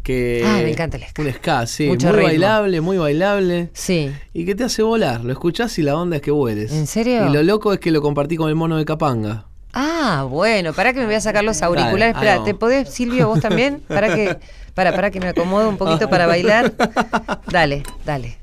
[0.02, 0.42] que...
[0.44, 1.22] Ah, me encanta el ska.
[1.22, 1.86] Un ska, sí.
[1.86, 2.28] Mucho muy ritmo.
[2.28, 3.70] bailable, muy bailable.
[3.72, 4.12] Sí.
[4.34, 5.24] Y que te hace volar.
[5.24, 6.72] Lo escuchás y la onda es que vueles.
[6.72, 7.26] ¿En serio?
[7.26, 9.46] Y lo loco es que lo compartí con el mono de Capanga.
[9.74, 12.14] Ah, bueno, para que me voy a sacar los auriculares.
[12.14, 12.44] Dale, Espera.
[12.44, 13.82] ¿te podés, Silvio, vos también?
[13.88, 14.38] Para que,
[14.74, 16.72] para, para que me acomodo un poquito para bailar.
[17.50, 18.38] Dale, dale.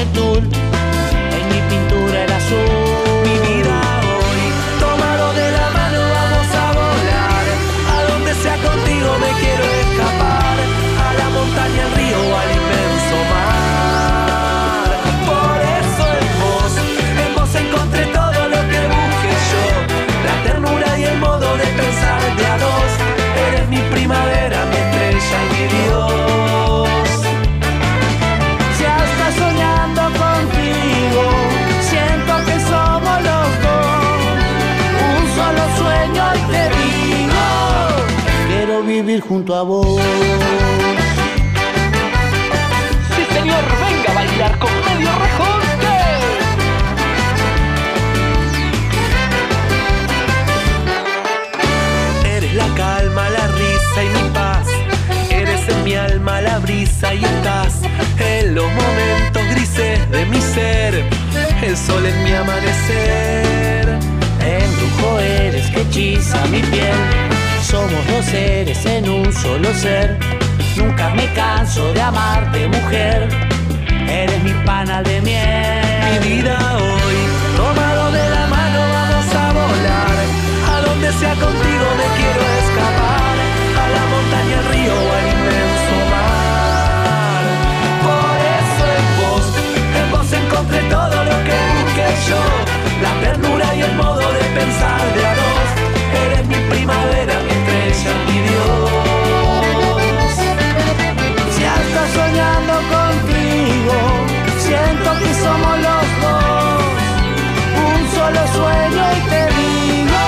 [0.00, 0.40] retul
[39.20, 40.00] vivir junto a vos.
[43.14, 45.88] Sí, señor, venga a bailar con medio rejonte.
[52.36, 54.66] Eres la calma, la risa y mi paz.
[55.30, 57.80] Eres en mi alma la brisa y estás
[58.18, 61.04] en los momentos grises de mi ser.
[61.62, 63.98] El sol en mi amanecer.
[64.40, 67.39] Embrujo eres que hechiza mi piel.
[67.70, 70.18] Somos dos seres en un solo ser.
[70.76, 73.28] Nunca me canso de amarte, mujer.
[74.08, 75.80] eres mi pana de miel.
[76.10, 77.18] Mi vida hoy,
[77.56, 80.16] tomado de la mano vamos a volar.
[80.74, 83.36] A donde sea contigo me quiero escapar.
[83.82, 87.42] A la montaña, al río o al inmenso mar.
[88.08, 89.46] Por eso en vos,
[90.00, 92.42] en vos encontré todo lo que busqué yo.
[93.00, 95.79] La ternura y el modo de pensar de a dos.
[96.26, 98.90] Eres mi primavera, mi estrella, mi Dios.
[101.60, 103.96] Ya estás soñando contigo,
[104.58, 106.82] siento que somos los dos.
[107.86, 110.22] Un solo sueño y te digo,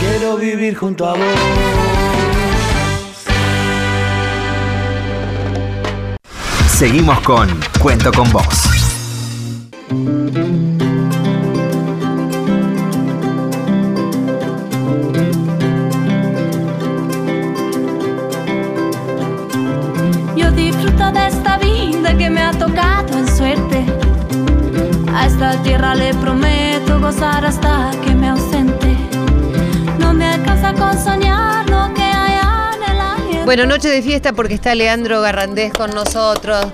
[0.00, 1.76] Quiero vivir junto a vos.
[6.68, 7.48] Seguimos con
[7.80, 8.75] Cuento con vos.
[25.26, 28.96] A esta tierra le prometo gozar hasta que me ausente.
[29.98, 32.38] No me alcanza con soñar lo que hay
[32.76, 33.44] en el aire.
[33.44, 36.66] Bueno, noche de fiesta porque está Leandro Garrandés con nosotros.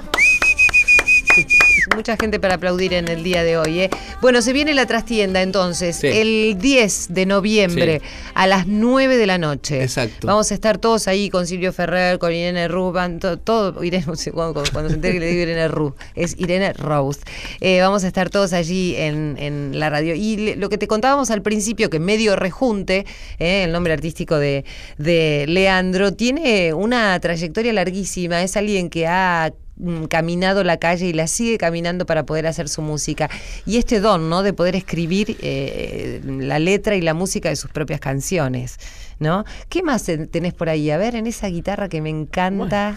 [2.03, 3.79] Mucha gente para aplaudir en el día de hoy.
[3.83, 3.91] ¿eh?
[4.21, 6.09] Bueno, se viene la trastienda entonces, Sí.
[6.09, 8.09] el 10 de noviembre Sí.
[8.35, 9.81] a las 9 de la noche.
[9.85, 10.27] Exacto.
[10.27, 14.65] Vamos a estar todos ahí con Silvio Ferrer, con Irene Ruban, to- todo, Irene, cuando,
[14.73, 17.21] cuando se entere que le digo Irene Ru, es Irene Rose.
[17.61, 20.17] Eh, vamos a estar todos allí en, en la radio.
[20.17, 23.07] Y le- lo que te contábamos al principio, que medio rejunte,
[23.39, 24.65] eh, el nombre artístico de,
[24.99, 31.13] de Leandro, tiene una trayectoria larguísima, es alguien que ha mm, caminado la calle y
[31.13, 33.29] la sigue caminando para poder hacer su música.
[33.67, 34.43] Y este don, ¿no?
[34.43, 38.77] De poder escribir eh, la letra y la música de sus propias canciones,
[39.19, 39.45] ¿no?
[39.69, 40.91] ¿Qué más ten- tenés por ahí?
[40.91, 42.97] A ver, en esa guitarra que me encanta.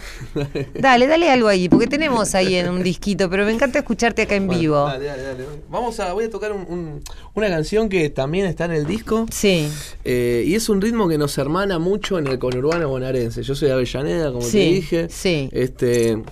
[0.78, 4.34] Dale, dale algo ahí, porque tenemos ahí en un disquito, pero me encanta escucharte acá
[4.36, 4.84] en Bueno, vivo.
[4.86, 5.44] dale, dale, dale.
[5.70, 7.02] Vamos a, voy a tocar un- un-
[7.34, 9.26] una canción que también está en el disco.
[9.30, 9.68] Sí,
[10.04, 13.42] eh, y es un ritmo que nos hermana mucho en el conurbano bonaerense.
[13.42, 15.06] Yo soy de Avellaneda, como Sí, te dije.
[15.10, 15.48] sí.
[15.52, 16.22] Este,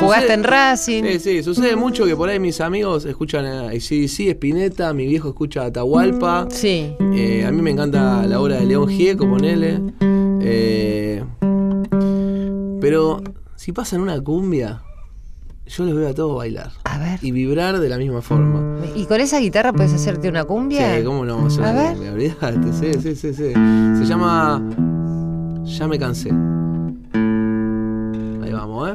[0.00, 1.02] Jugaste sucede- en Racing.
[1.04, 5.28] Sí, sí, sucede mucho que por ahí mis amigos escuchan a ACDC, Spinetta, mi viejo
[5.28, 6.46] escucha Atahualpa.
[6.50, 6.94] Sí.
[7.14, 9.80] Eh, a mí me encanta la obra de León Gieco, ponele.
[10.42, 11.24] Eh,
[12.80, 13.22] pero
[13.56, 14.82] si pasan una cumbia,
[15.66, 16.70] yo los veo a todos bailar.
[16.84, 17.18] A ver.
[17.22, 18.76] Y vibrar de la misma forma.
[18.94, 20.96] ¿Y con esa guitarra puedes hacerte una cumbia?
[20.98, 21.96] Sí, ¿cómo no vamos a A ver.
[21.96, 22.36] cumbia?
[22.72, 23.52] Sí, sí, sí, sí.
[23.52, 24.62] Se llama
[25.64, 26.30] Ya me cansé.
[28.44, 28.94] Ahí vamos, ¿eh?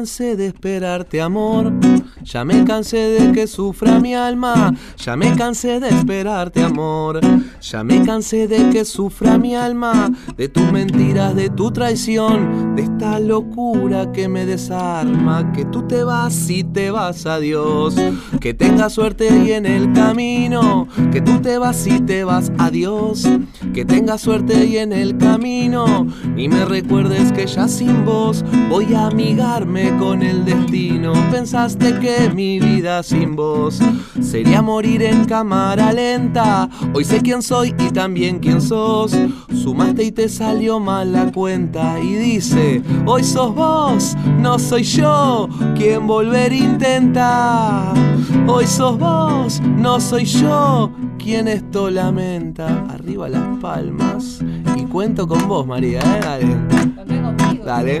[0.00, 1.70] Cansé de esperarte, amor.
[2.22, 4.74] Ya me cansé de que sufra mi alma.
[4.96, 7.20] Ya me cansé de esperarte, amor.
[7.60, 10.10] Ya me cansé de que sufra mi alma.
[10.38, 12.76] De tus mentiras, de tu traición.
[12.76, 15.52] De esta locura que me desarma.
[15.52, 17.94] Que tú te vas y te vas a Dios.
[18.40, 20.88] Que tengas suerte y en el camino.
[21.12, 23.28] Que tú te vas y te vas a Dios.
[23.72, 26.06] Que tengas suerte y en el camino.
[26.34, 31.12] Ni me recuerdes que ya sin vos voy a amigarme con el destino.
[31.30, 33.80] Pensaste que mi vida sin vos
[34.20, 36.68] sería morir en cámara lenta.
[36.92, 39.16] Hoy sé quién soy y también quién sos.
[39.54, 41.98] Sumaste y te salió mal la cuenta.
[42.00, 47.94] Y dice: Hoy sos vos, no soy yo quien volver intenta.
[48.46, 52.86] Hoy sos vos, no soy yo quien esto lamenta.
[52.90, 54.40] Arriba las palmas.
[54.76, 56.20] Y cuento con vos, María, ¿eh?
[57.64, 58.00] Dale.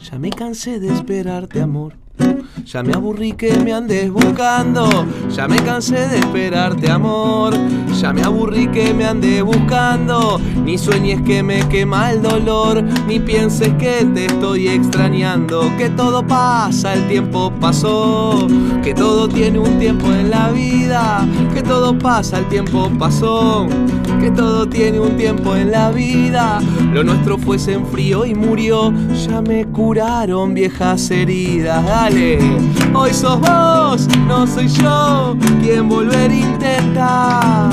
[0.00, 1.94] Ya me cansé de esperarte, amor.
[2.64, 4.88] Ya me aburrí que me andes buscando.
[5.30, 7.54] Ya me cansé de esperarte, amor.
[8.04, 10.38] Ya me aburrí que me andes buscando.
[10.62, 12.84] Ni sueñes que me quema el dolor.
[13.08, 15.74] Ni pienses que te estoy extrañando.
[15.78, 18.46] Que todo pasa, el tiempo pasó.
[18.82, 21.26] Que todo tiene un tiempo en la vida.
[21.54, 23.68] Que todo pasa, el tiempo pasó.
[24.20, 26.60] Que todo tiene un tiempo en la vida.
[26.92, 28.92] Lo nuestro fue se enfrió y murió.
[29.26, 31.82] Ya me curaron viejas heridas.
[31.86, 32.38] Dale,
[32.92, 37.70] hoy sos vos, no soy yo quien volver intenta.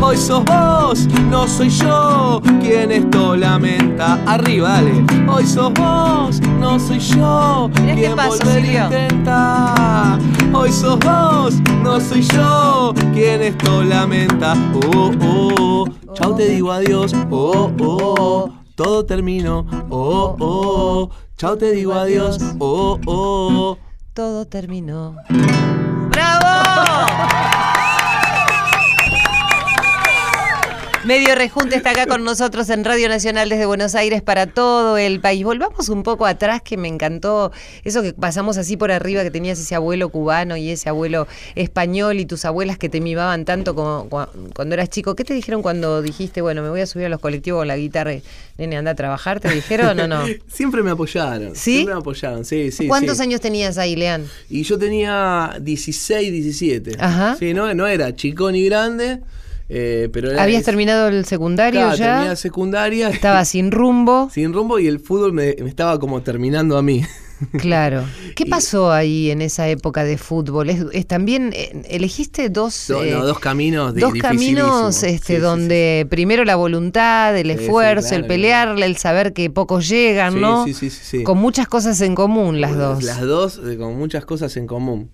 [0.00, 4.18] Hoy sos vos, no soy yo quien esto lamenta.
[4.26, 5.04] Arriba, dale.
[5.28, 8.84] Hoy sos vos, no soy yo Mirá quien paso, volver Silvio.
[8.84, 10.18] intenta.
[10.52, 14.54] Hoy sos vos, no soy yo quien esto lamenta.
[14.74, 16.14] Oh, oh, oh.
[16.14, 17.14] Chau, te digo adiós.
[17.30, 18.52] Oh, oh, oh.
[18.74, 19.64] Todo terminó.
[19.88, 21.10] Oh, oh.
[21.36, 22.38] Chau, te digo adiós.
[22.58, 23.78] Oh, oh.
[24.14, 25.14] todo terminó.
[26.10, 27.61] ¡Bravo!
[31.04, 35.18] Medio Rejunte está acá con nosotros en Radio Nacional desde Buenos Aires para todo el
[35.18, 35.42] país.
[35.42, 37.50] Volvamos un poco atrás, que me encantó
[37.82, 42.20] eso que pasamos así por arriba, que tenías ese abuelo cubano y ese abuelo español
[42.20, 45.16] y tus abuelas que te mimaban tanto como cua- cuando eras chico.
[45.16, 47.76] ¿Qué te dijeron cuando dijiste, bueno, me voy a subir a los colectivos con la
[47.76, 48.14] guitarra?
[48.14, 48.22] y,
[48.58, 49.40] Nene, anda a trabajar.
[49.40, 50.22] ¿Te dijeron o no?
[50.46, 51.56] Siempre me apoyaron.
[51.56, 51.72] ¿Sí?
[51.78, 52.86] Siempre me apoyaron, sí, sí.
[52.86, 53.24] ¿Cuántos sí.
[53.24, 54.24] años tenías ahí, Lean?
[54.48, 56.92] Y yo tenía 16, 17.
[57.00, 57.34] Ajá.
[57.40, 59.18] Sí, no, no era chico ni grande,
[59.68, 60.42] eh, pero era...
[60.42, 62.28] ¿Habías es- terminado el secundario Claro, terminé ya?
[62.30, 63.08] la secundaria.
[63.08, 64.28] Estaba sin rumbo.
[64.32, 67.02] sin rumbo y el fútbol me, me estaba como terminando a mí.
[67.58, 68.04] Claro.
[68.36, 70.70] ¿Qué pasó ahí en esa época de fútbol?
[70.70, 75.34] Es, es también eh, elegiste dos Do- eh, no, dos caminos dos caminos este Sí,
[75.36, 80.40] sí, donde primero la voluntad, el esfuerzo, claro, el pelear, el saber que pocos llegan,
[80.40, 80.64] ¿no?
[80.64, 81.22] sí, sí, sí, sí.
[81.24, 83.02] Con muchas cosas en común las dos.
[83.04, 85.10] Las dos, eh, con muchas cosas en común.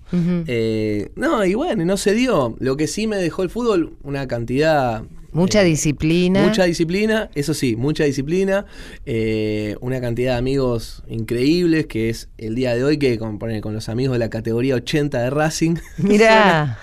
[0.47, 2.57] Eh, no, y bueno, no se dio.
[2.59, 5.03] Lo que sí me dejó el fútbol, una cantidad.
[5.33, 6.43] Mucha eh, disciplina.
[6.47, 8.65] Mucha disciplina, eso sí, mucha disciplina.
[9.05, 13.75] eh, una cantidad de amigos increíbles, que es el día de hoy que con, con
[13.75, 15.75] los amigos de la categoría 80 de Racing.
[15.99, 16.79] Mirá,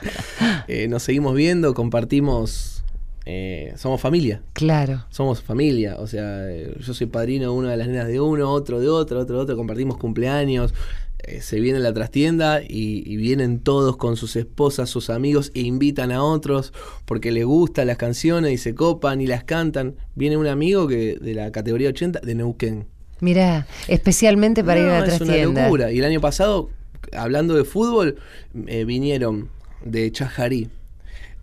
[0.68, 2.84] eh, nos seguimos viendo, compartimos.
[3.26, 4.42] eh, somos familia.
[4.54, 5.06] claro.
[5.10, 8.52] Somos familia, o sea, eh, yo soy padrino de una de las nenas de uno,
[8.52, 10.74] otro de otro, otro de otro, compartimos cumpleaños,
[11.28, 15.62] eh, se viene la trastienda y, y vienen todos con sus esposas, sus amigos e
[15.62, 16.74] invitan a otros
[17.06, 19.96] porque les gustan las canciones y se copan y las cantan.
[20.16, 22.88] Viene un amigo que de la categoría 80 de Neuquén.
[23.22, 25.64] Mirá, especialmente para ir a la No, es una trastienda.
[25.64, 25.92] locura.
[25.92, 26.70] Y el año pasado,
[27.14, 28.18] hablando de fútbol,
[28.68, 29.50] eh, vinieron
[29.84, 30.70] de Chajarí,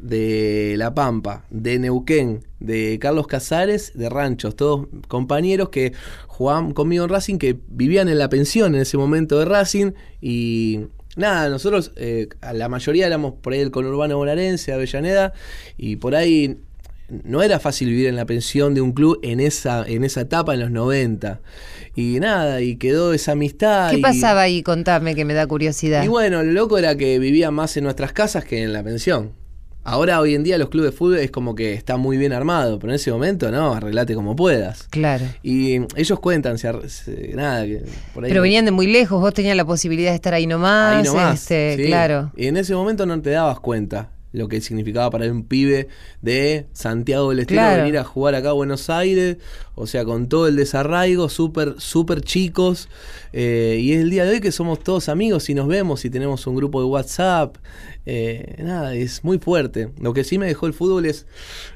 [0.03, 5.93] de La Pampa, de Neuquén, de Carlos Casares, de Ranchos, todos compañeros que
[6.27, 10.81] jugaban conmigo en Racing, que vivían en la pensión en ese momento de Racing y...
[11.15, 15.35] Nada, nosotros, eh, a la mayoría éramos por ahí del conurbano bonaerense, Avellaneda,
[15.77, 16.57] y por ahí
[17.23, 20.55] no era fácil vivir en la pensión de un club en esa, en esa etapa,
[20.55, 21.41] en los 90.
[21.95, 23.91] Y nada, y quedó esa amistad.
[23.91, 24.63] ¿Qué y- pasaba ahí?
[24.63, 26.03] Contame, que me da curiosidad.
[26.03, 29.33] Y bueno, lo loco era que vivía más en nuestras casas que en la pensión.
[29.85, 32.79] Ahora, hoy en día, los clubes de fútbol es como que está muy bien armado,
[32.79, 34.85] pero en ese momento, no, arreglate como puedas.
[34.91, 35.25] Claro.
[35.43, 37.83] Y ellos cuentan, se- nada, que
[38.15, 38.31] por ahí.
[38.31, 40.97] Pero venían de muy lejos, vos tenías la posibilidad de estar ahí nomás.
[40.99, 41.41] ahí nomás.
[41.43, 41.87] este, sí.
[41.89, 42.31] Claro.
[42.37, 45.89] Y en ese momento no te dabas cuenta lo que significaba para un pibe
[46.23, 47.83] de Santiago del Estero Claro.
[47.83, 49.37] venir a jugar acá a Buenos Aires,
[49.75, 52.89] o sea, con todo el desarraigo, súper, súper chicos.
[53.35, 56.11] eh, y es el día de hoy que somos todos amigos y nos vemos y
[56.11, 57.57] tenemos un grupo de WhatsApp.
[58.05, 59.91] Eh, nada, es muy fuerte.
[60.01, 61.27] Lo que sí me dejó el fútbol es,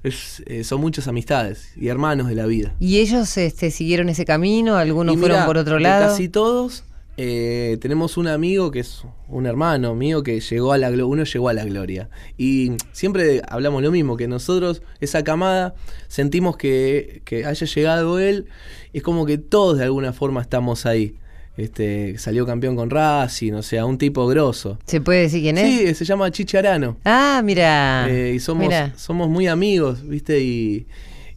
[0.03, 2.75] es, eh, son muchas amistades y hermanos de la vida.
[2.81, 4.77] ¿Y ellos este, siguieron ese camino?
[4.77, 6.09] ¿Algunos Y fueron mirá, por otro lado?
[6.09, 6.85] Casi todos.
[7.17, 11.49] eh, tenemos un amigo que es un hermano mío que llegó a la uno llegó
[11.49, 15.75] a la gloria y siempre hablamos lo mismo que nosotros esa camada
[16.09, 18.47] sentimos que, que haya llegado él
[18.93, 21.17] es como que todos de alguna forma estamos ahí
[21.57, 25.89] este salió campeón con Racing o sea un tipo grosso ¿Se puede decir quién es?
[25.89, 28.07] sí se llama Chicharano Ah, mira.
[28.11, 30.41] eh, y somos, somos muy amigos, ¿viste?
[30.41, 30.87] Y,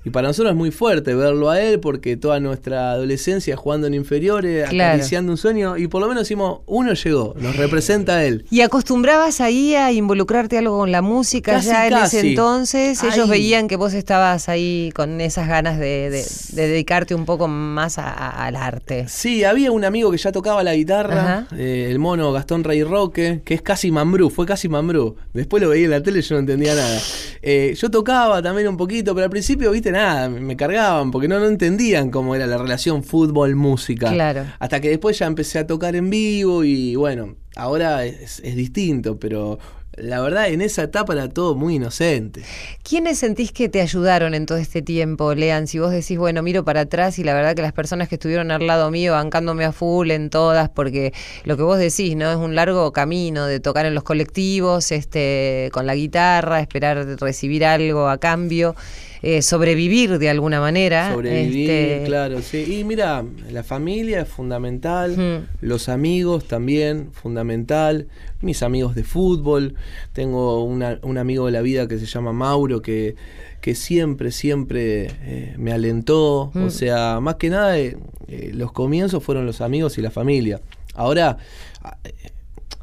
[0.10, 3.94] y para nosotros es muy fuerte verlo a él porque toda nuestra adolescencia jugando en
[3.94, 4.94] inferiores, Claro.
[4.96, 8.46] acariciando un sueño, y por lo menos decimos, uno llegó, nos representa a él.
[8.50, 13.04] ¿Y acostumbrabas ahí a involucrarte algo con la música Casi, ya en ese entonces?
[13.04, 17.48] Ellos veían que vos estabas ahí con esas ganas de, de- de dedicarte un poco
[17.48, 19.06] más a- a- al arte.
[19.08, 23.42] Sí, había un amigo que ya tocaba la guitarra, eh, el mono Gastón Rey Roque,
[23.46, 25.16] que es casi Mambrú, fue casi Mambrú.
[25.34, 27.00] Después lo veía en la tele y yo no entendía nada.
[27.42, 31.40] Eh, yo tocaba también un poquito, pero al principio, viste, nada, me cargaban porque no,
[31.40, 34.12] no entendían cómo era la relación fútbol-música.
[34.12, 34.46] Claro.
[34.60, 39.20] Hasta que después ya empecé a tocar en vivo y bueno, ahora es, es distinto,
[39.20, 39.60] pero
[40.00, 42.44] la verdad en esa etapa era todo muy inocente.
[42.84, 45.68] ¿Quiénes sentís que te ayudaron en todo este tiempo, Lean?
[45.68, 48.52] Si vos decís, bueno, miro para atrás y la verdad que las personas que estuvieron
[48.52, 52.32] al lado mío, bancándome a full en todas, porque lo que vos decís, ¿no?
[52.32, 57.66] Es un largo camino de tocar en los colectivos, este, con la guitarra, esperar recibir
[57.66, 58.76] algo a cambio,
[59.22, 61.12] eh, sobrevivir de alguna manera.
[61.14, 62.80] Sobrevivir, este, claro, sí.
[62.80, 68.08] Y mira, la familia es fundamental, los amigos también, fundamental,
[68.42, 69.76] mis amigos de fútbol,
[70.14, 73.16] tengo una- un amigo de la vida que se llama Mauro, que,
[73.62, 76.64] que siempre, siempre eh, me alentó, Mm.
[76.64, 77.98] o sea, más que nada, eh,
[78.30, 80.62] eh, los comienzos fueron los amigos y la familia.
[80.96, 81.38] Ahora...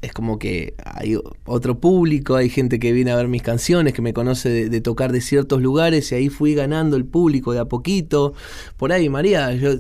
[0.03, 4.03] es como que hay otro público, hay gente que viene a ver mis canciones, que
[4.03, 7.61] me conoce de, de tocar de ciertos lugares y ahí fui ganando el público de
[7.61, 8.34] a poquito.
[8.76, 9.70] Por ahí, María, yo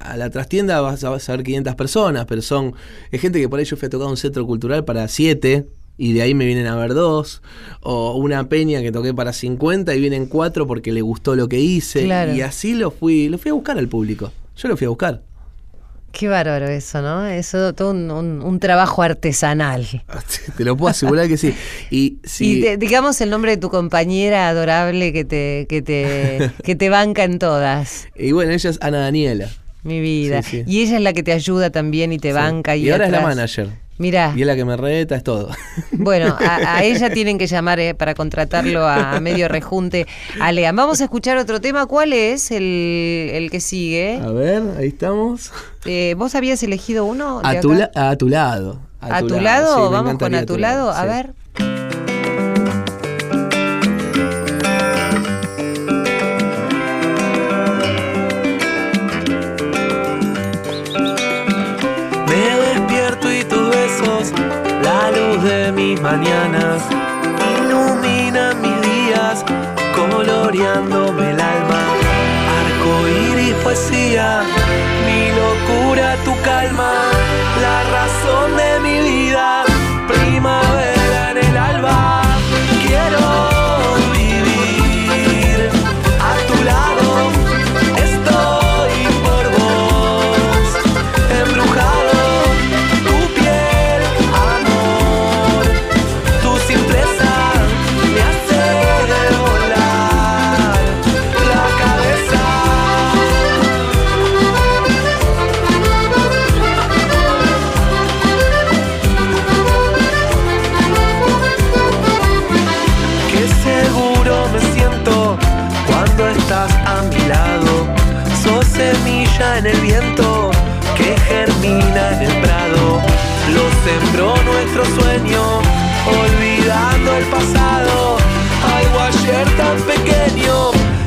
[0.00, 2.74] a la trastienda vas a, vas a ver 500 personas, pero son
[3.10, 6.12] es gente que por ahí yo fui a tocar un centro cultural para 7 y
[6.12, 7.40] de ahí me vienen a ver dos,
[7.80, 11.60] o una peña que toqué para 50 y vienen cuatro porque le gustó lo que
[11.60, 12.34] hice, Claro.
[12.34, 14.32] y así lo fui, lo fui a buscar al público.
[14.56, 15.22] Yo lo fui a buscar.
[16.16, 17.26] Qué bárbaro eso, ¿no?
[17.26, 19.84] Eso, todo un, un- un trabajo artesanal.
[20.56, 21.54] Te lo puedo asegurar que sí.
[21.90, 26.76] Y si Y digamos el nombre de tu compañera adorable que te, que te, que
[26.76, 29.48] te banca en todas, y bueno, ella es Ana Daniela.
[29.82, 30.42] mi vida.
[30.42, 30.64] Sí, sí.
[30.66, 32.34] Y ella es la que te ayuda también y te Sí.
[32.34, 32.76] banca.
[32.76, 33.68] Y, Y ahora es la manager.
[33.96, 35.50] Mirá, Y es la que me reta, es todo.
[35.92, 40.06] bueno, a, a ella tienen que llamar eh, para contratarlo a, medio rejunte
[40.40, 40.74] a Lean.
[40.74, 41.86] Vamos a escuchar otro tema.
[41.86, 44.18] ¿Cuál es el, el que sigue?
[44.22, 45.52] A ver, ahí estamos.
[45.84, 47.40] Eh, ¿Vos habías elegido uno?
[47.44, 48.80] A tu, la- a tu lado.
[49.00, 49.86] ¿A tu lado?
[49.86, 50.90] sí, Vamos con a tu lado.
[50.90, 51.08] A sí.
[51.08, 51.83] ver.
[65.72, 66.82] Mis mañanas,
[67.58, 69.44] iluminan mis días,
[69.96, 71.80] coloreándome el alma.
[72.58, 74.42] Arco iris, poesía,
[75.06, 76.92] mi locura, tu calma,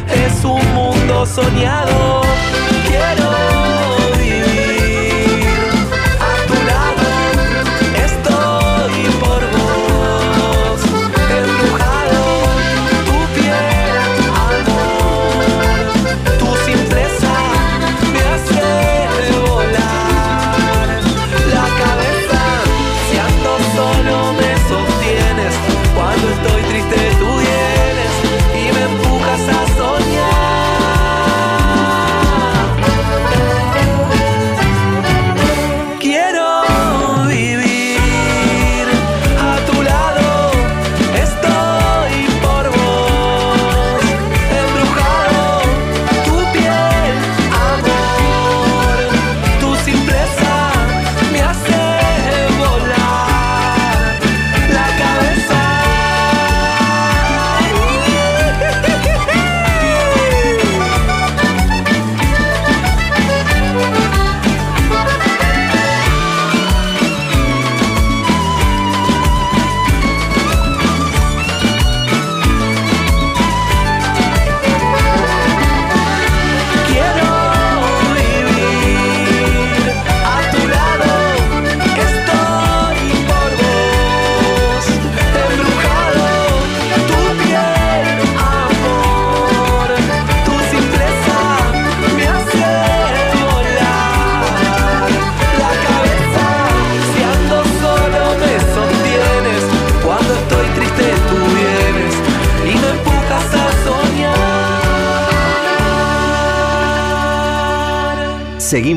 [0.09, 2.21] es un mundo soñado.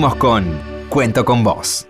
[0.00, 1.86] Con Cuento con vos.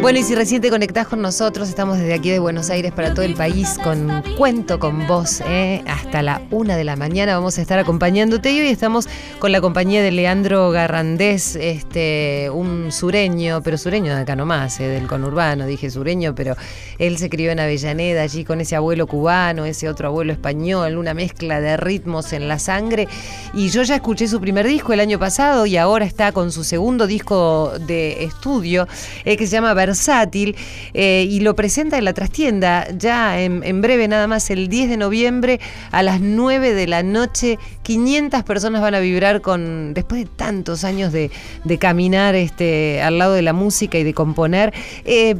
[0.00, 3.12] Bueno, y si recién te conectás con nosotros, estamos desde aquí de Buenos Aires para
[3.12, 5.82] todo el país con Cuento con vos, ¿eh?
[5.86, 9.06] hasta la una de la mañana vamos a estar acompañándote y hoy estamos
[9.38, 14.88] con la compañía de Leandro Garrandés, este, un sureño, pero sureño de acá nomás, ¿eh?
[14.88, 16.56] del conurbano, dije sureño, pero
[16.98, 21.14] él se crió en Avellaneda allí con ese abuelo cubano, ese otro abuelo español, una
[21.14, 23.08] mezcla de ritmos en la sangre
[23.54, 26.64] y yo ya escuché su primer disco el año pasado y ahora está con su
[26.64, 28.86] segundo disco de estudio
[29.24, 30.56] eh, que se llama Versátil
[30.94, 34.96] eh, y lo presenta en la trastienda ya en, breve, nada más el 10 de
[34.96, 37.58] noviembre a las 9 de la noche.
[37.82, 41.30] 500 personas van a vibrar con, después de tantos años de,
[41.64, 44.72] de caminar este, al lado de la música y de componer.
[45.04, 45.36] Eh,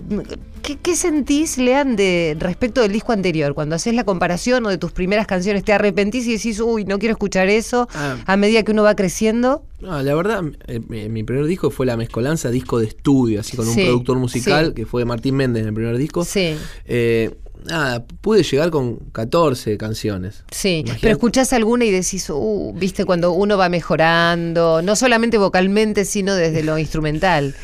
[0.62, 3.54] ¿Qué, qué sentís, Lean, de respecto del disco anterior?
[3.54, 6.98] Cuando haces la comparación o de tus primeras canciones, ¿te arrepentís y decís, uy, no
[6.98, 8.16] quiero escuchar eso Ah.
[8.26, 9.62] a medida que uno va creciendo?
[9.80, 13.56] No, la verdad, eh, mi mi primer disco fue La Mezcolanza, disco de estudio, así
[13.56, 14.74] con un productor musical, sí.
[14.74, 16.24] que fue Martín Méndez en el primer disco.
[16.24, 16.56] Sí.
[16.84, 17.30] Eh,
[17.64, 20.44] nada, pude llegar con 14 canciones.
[20.50, 21.00] Sí, Imagínate.
[21.00, 26.34] pero escuchás alguna y decís, uh, viste, cuando uno va mejorando, no solamente vocalmente, sino
[26.34, 27.54] desde lo instrumental.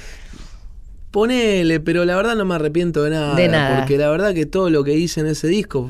[1.15, 3.37] Ponele, pero la verdad no me arrepiento de nada.
[3.37, 3.79] De nada.
[3.79, 5.89] Porque la verdad que todo lo que hice en ese disco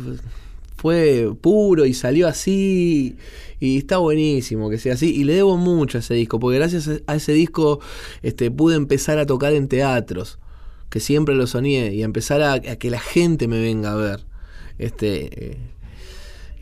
[0.77, 3.17] fue puro y salió así.
[3.59, 5.15] Y está buenísimo que sea así.
[5.17, 7.81] Y le debo mucho a ese disco, porque gracias a ese disco
[8.21, 10.39] este, pude empezar a tocar en teatros,
[10.91, 14.21] que siempre lo soñé, y empezar a, a que la gente me venga a ver.
[14.77, 15.59] Este, eh,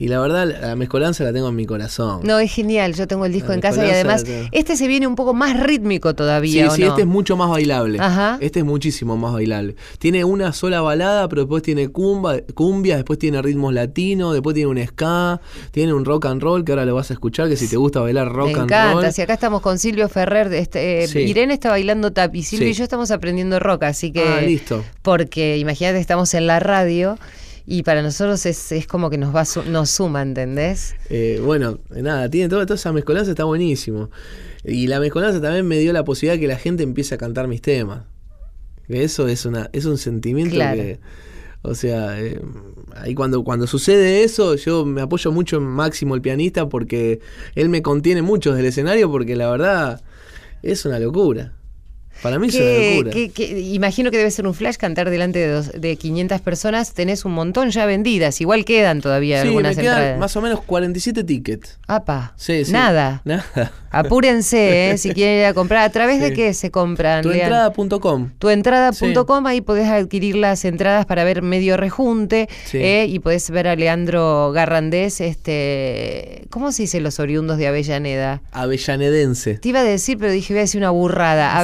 [0.03, 2.21] y la verdad, la mezcolanza la tengo en mi corazón.
[2.25, 5.07] No, es genial, yo tengo el disco La en casa y además este se viene
[5.07, 6.89] un poco más rítmico Sí, todavía, ¿o sí, no?
[6.89, 7.99] este es mucho más bailable.
[8.01, 8.37] Ajá.
[8.41, 9.77] Este es muchísimo más bailable.
[9.99, 14.71] Tiene una sola balada, pero después tiene cumba, cumbia, después tiene ritmos latinos, después tiene
[14.71, 15.41] un ska,
[15.71, 18.01] tiene un rock and roll que ahora lo vas a escuchar, que si te gusta
[18.01, 19.13] bailar rock Me and encanta, roll.
[19.13, 21.21] si acá estamos con Silvio Ferrer, este, eh, Sí.
[21.21, 22.73] Irene está bailando tap y Silvio Sí.
[22.73, 24.25] y yo estamos aprendiendo rock, así que...
[24.27, 24.83] Ah, listo.
[25.03, 27.19] Porque imagínate, estamos en la radio
[27.67, 30.95] y para nosotros es, es como que nos va su- nos suma, ¿entendés?
[31.11, 34.11] Eh, bueno, nada, tiene todo, toda esa mezcolanza, está buenísimo.
[34.65, 37.61] Y la mezcolanza también me dio la posibilidad que la gente empiece a cantar mis
[37.63, 38.05] temas.
[38.89, 40.77] Que eso es una es un sentimiento Claro.
[40.81, 41.01] que
[41.65, 42.41] o sea, eh,
[42.97, 47.21] ahí cuando, cuando sucede eso, yo me apoyo mucho en Máximo, el pianista, porque
[47.55, 50.03] él me contiene mucho del escenario, porque la verdad
[50.65, 51.53] es una locura.
[52.23, 53.11] Para mí es una Que, locura.
[53.11, 56.95] que- que- imagino que debe ser un flash cantar delante de, dos- de 500 personas.
[56.95, 58.41] Tenés un montón ya vendidas.
[58.41, 60.19] Igual quedan todavía sí, algunas me quedan entradas.
[60.21, 61.79] más o menos 47 tickets.
[61.89, 62.73] Apa, Sí, sí.
[62.73, 63.23] nada.
[63.25, 63.73] Nada.
[63.91, 64.99] Apúrense, ¿eh?
[64.99, 65.83] si quieren ir a comprar.
[65.85, 67.23] ¿A través de qué se compran?
[67.23, 68.31] Tuentrada.com.
[68.39, 72.79] Tuentrada.com, ahí podés adquirir las entradas para ver medio rejunte Sí.
[72.79, 73.07] ¿eh?
[73.09, 78.41] y podés ver a Leandro Garrandés, este, ¿cómo se dice los oriundos de Avellaneda?
[78.53, 79.55] Avellanedense.
[79.55, 81.57] Te iba a decir, pero dije, voy a decir una burrada.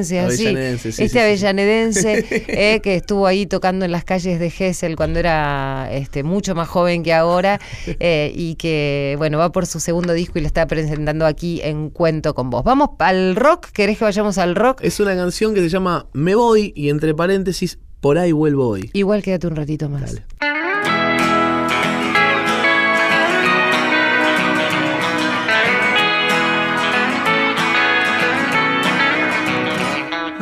[0.00, 0.36] Así.
[0.36, 1.18] Sí, este sí.
[1.18, 6.54] avellanedense eh, que estuvo ahí tocando en las calles de Gessel cuando era este, mucho
[6.54, 10.46] más joven que ahora eh, y que, bueno, va por su segundo disco y lo
[10.46, 12.64] está presentando aquí en Cuento con Vos.
[12.64, 14.80] Vamos al rock, ¿querés que vayamos al rock?
[14.82, 18.90] Es una canción que se llama Me voy y entre paréntesis, por ahí vuelvo hoy.
[18.92, 20.02] Igual quédate un ratito más.
[20.40, 20.63] Dale.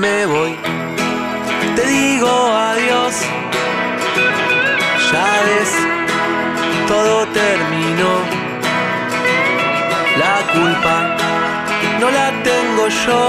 [0.02, 0.52] Me voy.
[1.76, 2.28] Te digo
[2.72, 3.14] adiós.
[5.10, 5.72] Ya ves,
[6.88, 8.12] todo terminó.
[10.22, 10.96] La culpa
[12.00, 13.20] no la tengo yo.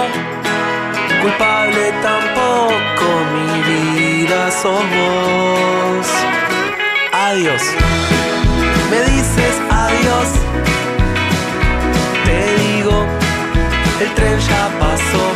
[1.22, 6.08] Culpable tampoco mi vida sos vos.
[7.28, 7.64] Adiós.
[8.90, 10.30] Me dices adiós.
[12.26, 13.06] Te digo,
[14.02, 15.33] el tren ya pasó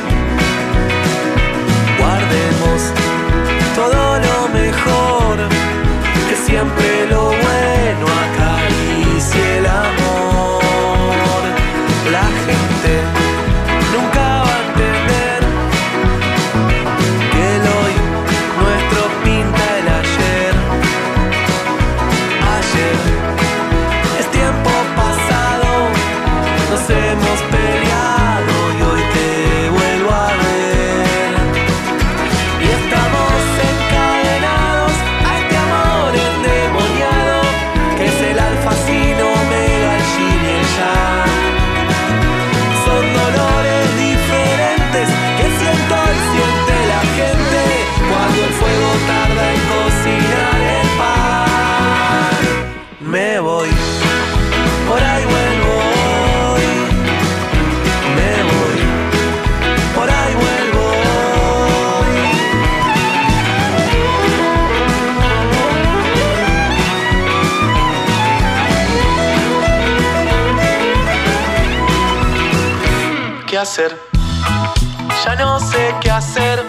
[76.02, 76.64] qué hacer.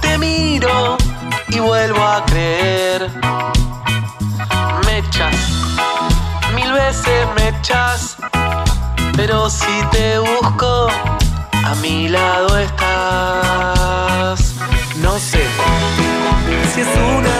[0.00, 0.96] Te miro
[1.48, 3.10] y vuelvo a creer.
[4.84, 5.36] Me echas,
[6.54, 8.16] mil veces me echas.
[9.16, 10.88] Pero si te busco,
[11.52, 14.54] a mi lado estás.
[15.02, 15.44] No sé
[16.74, 17.37] si es una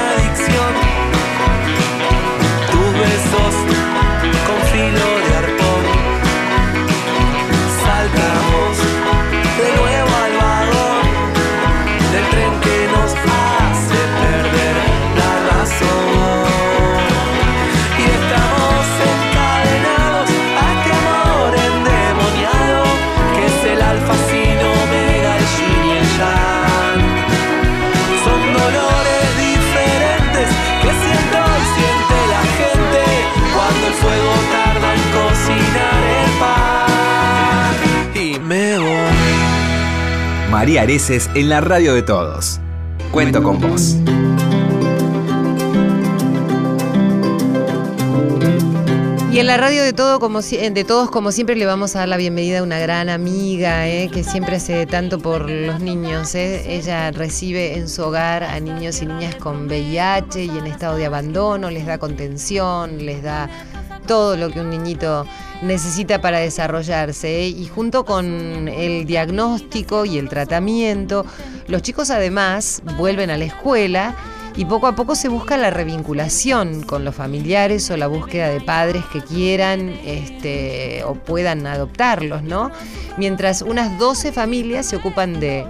[40.88, 42.60] En la radio de todos.
[43.10, 43.94] Cuento con vos.
[49.30, 52.08] Y en la radio de, todo, como, de todos, como siempre, le vamos a dar
[52.08, 56.34] la bienvenida a una gran amiga eh, que siempre hace tanto por los niños.
[56.34, 56.64] eh.
[56.66, 61.04] Ella recibe en su hogar a niños y niñas con VIH y en estado de
[61.04, 63.50] abandono, les da contención, les da
[64.06, 65.26] todo lo que un niñito
[65.62, 67.46] necesita para desarrollarse.
[67.46, 71.24] Y junto con el diagnóstico y el tratamiento,
[71.66, 74.14] los chicos además vuelven a la escuela
[74.56, 78.60] y poco a poco se busca la revinculación con los familiares o la búsqueda de
[78.60, 82.72] padres que quieran este, o puedan adoptarlos, ¿no?
[83.16, 85.64] Mientras unas 12 familias se ocupan de,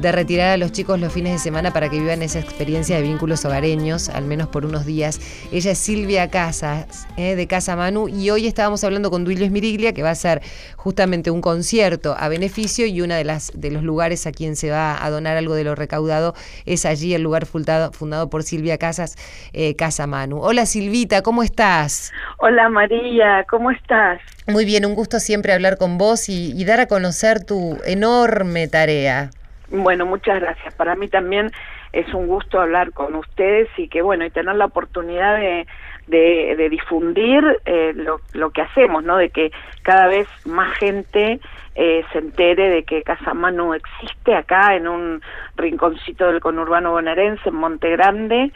[0.00, 3.02] de retirar a los chicos los fines de semana para que vivan esa experiencia de
[3.02, 5.20] vínculos hogareños, al menos por unos días.
[5.52, 9.92] Ella es Silvia Casas, eh, de Casa Manu, y hoy estábamos hablando con Duilio Esmiriglia,
[9.92, 10.40] que va a hacer
[10.76, 14.70] justamente un concierto a beneficio y uno de, las, de los lugares a quien se
[14.70, 16.34] va a donar algo de lo recaudado
[16.64, 19.16] es allí el lugar fundado, fundado por Silvia Casas,
[19.52, 20.40] eh, Casa Manu.
[20.40, 22.12] Hola Silvita, ¿cómo estás?
[22.38, 24.20] Hola María, ¿cómo estás?
[24.46, 28.68] Muy bien, un gusto siempre hablar con vos y, y dar a conocer tu enorme
[28.68, 29.30] tarea.
[29.70, 30.74] Bueno, muchas gracias.
[30.74, 31.50] Para mí también
[31.92, 35.66] es un gusto hablar con ustedes y que bueno, y tener la oportunidad de,
[36.06, 39.16] de, difundir eh, lo, lo que hacemos, ¿no?
[39.16, 39.50] De que
[39.82, 41.40] cada vez más gente
[41.74, 45.22] eh, se entere de que Casa Manu existe acá en un
[45.56, 48.50] rinconcito del conurbano bonaerense, en Monte Grande,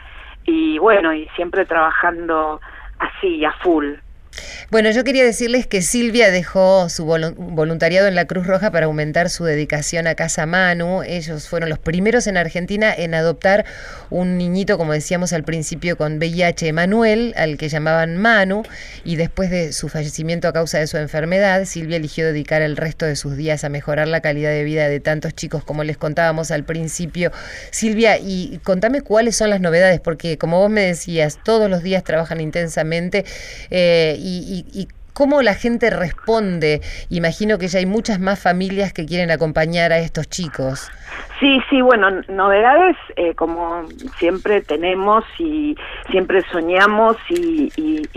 [0.45, 2.59] y bueno, y siempre trabajando
[2.99, 3.93] así, a full.
[4.69, 8.85] Bueno, yo quería decirles que Silvia dejó su volu- voluntariado en la Cruz Roja para
[8.85, 11.03] aumentar su dedicación a Casa Manu.
[11.03, 13.65] Ellos fueron los primeros en Argentina en adoptar
[14.09, 18.63] un niñito, como decíamos al principio, con VIH Manuel, al que llamaban Manu,
[19.03, 23.05] y después de su fallecimiento a causa de su enfermedad, Silvia eligió dedicar el resto
[23.05, 26.51] de sus días a mejorar la calidad de vida de tantos chicos, como les contábamos
[26.51, 27.31] al principio.
[27.71, 32.03] Silvia, y contame cuáles son las novedades, porque como vos me decías, todos los días
[32.03, 33.25] trabajan intensamente
[33.69, 36.81] eh, y, y- y cómo la gente responde.
[37.09, 40.89] Imagino que ya hay muchas más familias que quieren acompañar a estos chicos.
[41.39, 43.83] Sí, sí, bueno, novedades eh, como
[44.17, 45.75] siempre tenemos y
[46.09, 47.71] siempre soñamos y,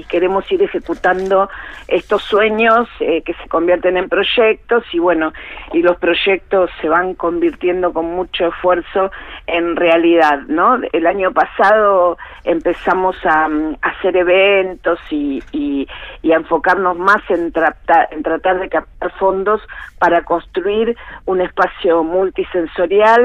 [0.08, 1.48] queremos ir ejecutando
[1.88, 5.32] estos sueños eh, que se convierten en proyectos y bueno,
[5.72, 9.10] y los proyectos se van convirtiendo con mucho esfuerzo
[9.48, 10.78] en realidad, ¿no?
[10.92, 15.88] El año pasado empezamos a, mm, hacer eventos y, y-
[16.32, 19.62] a enfocarnos más en tratar de captar fondos
[19.98, 23.15] para construir un espacio multisensorial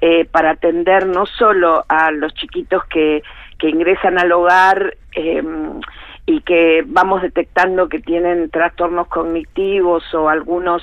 [0.00, 3.22] eh, para atender no solo a los chiquitos que,
[3.58, 5.42] que ingresan al hogar eh,
[6.26, 10.82] y que vamos detectando que tienen trastornos cognitivos o algunos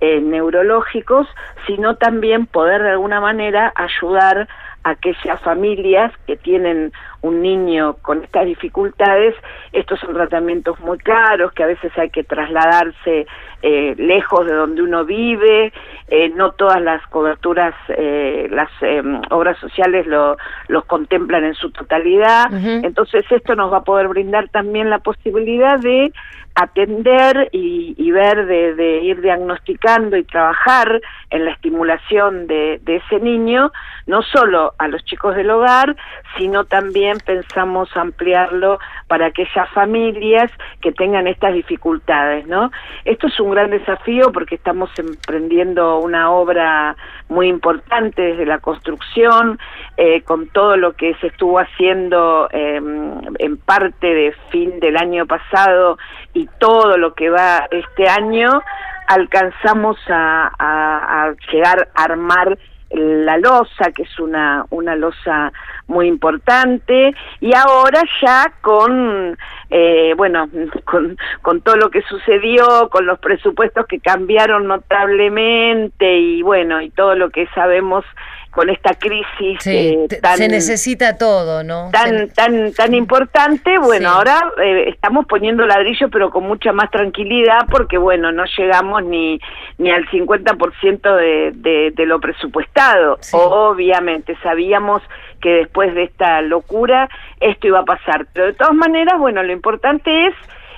[0.00, 1.26] eh, neurológicos,
[1.66, 4.48] sino también poder de alguna manera ayudar
[4.82, 6.92] a aquellas familias que tienen
[7.22, 9.34] un niño con estas dificultades,
[9.72, 13.26] estos son tratamientos muy caros, que a veces hay que trasladarse
[13.62, 15.72] eh, lejos de donde uno vive,
[16.08, 20.36] eh, no todas las coberturas, eh, las eh, obras sociales lo,
[20.68, 25.78] los contemplan en su totalidad, entonces esto nos va a poder brindar también la posibilidad
[25.78, 26.12] de
[26.54, 31.00] atender y, y ver, de, de ir diagnosticando y trabajar
[31.30, 33.72] en la estimulación de, de ese niño,
[34.06, 35.96] no solo a los chicos del hogar,
[36.36, 40.50] sino también pensamos ampliarlo para aquellas familias
[40.80, 42.70] que tengan estas dificultades, ¿no?
[43.04, 46.96] Esto es un gran desafío porque estamos emprendiendo una obra
[47.28, 49.58] muy importante desde la construcción,
[49.96, 52.80] eh, con todo lo que se estuvo haciendo eh,
[53.38, 55.98] en parte de fin del año pasado
[56.34, 58.62] y todo lo que va este año,
[59.08, 62.56] alcanzamos a llegar a armar
[62.90, 65.52] la losa, que es una, una losa
[65.86, 69.36] muy importante, y ahora ya con,
[69.70, 70.48] eh, bueno,
[70.84, 76.90] con, con todo lo que sucedió, con los presupuestos que cambiaron notablemente, y bueno, y
[76.90, 78.04] todo lo que sabemos
[78.50, 79.70] con esta crisis Sí,
[80.10, 81.90] eh, tan, se necesita todo, ¿no?
[81.92, 84.14] tan, tan, tan importante, bueno, Sí.
[84.16, 89.40] ahora eh, estamos poniendo ladrillo pero con mucha más tranquilidad porque, bueno, no llegamos ni,
[89.78, 93.18] ni al 50% de, de, de lo presupuestado.
[93.20, 93.36] Sí.
[93.38, 95.02] Obviamente, sabíamos
[95.40, 97.08] que después de esta locura
[97.40, 100.34] esto iba a pasar, pero de todas maneras, bueno, lo importante es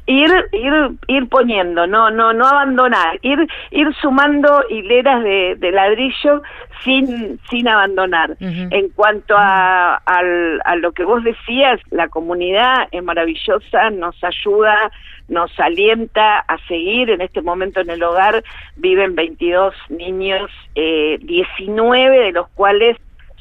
[0.06, 0.72] ir ir
[1.06, 6.42] ir poniendo no no no abandonar ir ir sumando hileras de, de ladrillo
[6.82, 8.36] sin sin abandonar.
[8.40, 14.90] En cuanto a, al- a lo que vos decías la comunidad es maravillosa nos ayuda
[15.28, 17.08] nos alienta a seguir.
[17.10, 18.42] En este momento en el hogar
[18.76, 22.96] viven 22 niños eh, 19 de los cuales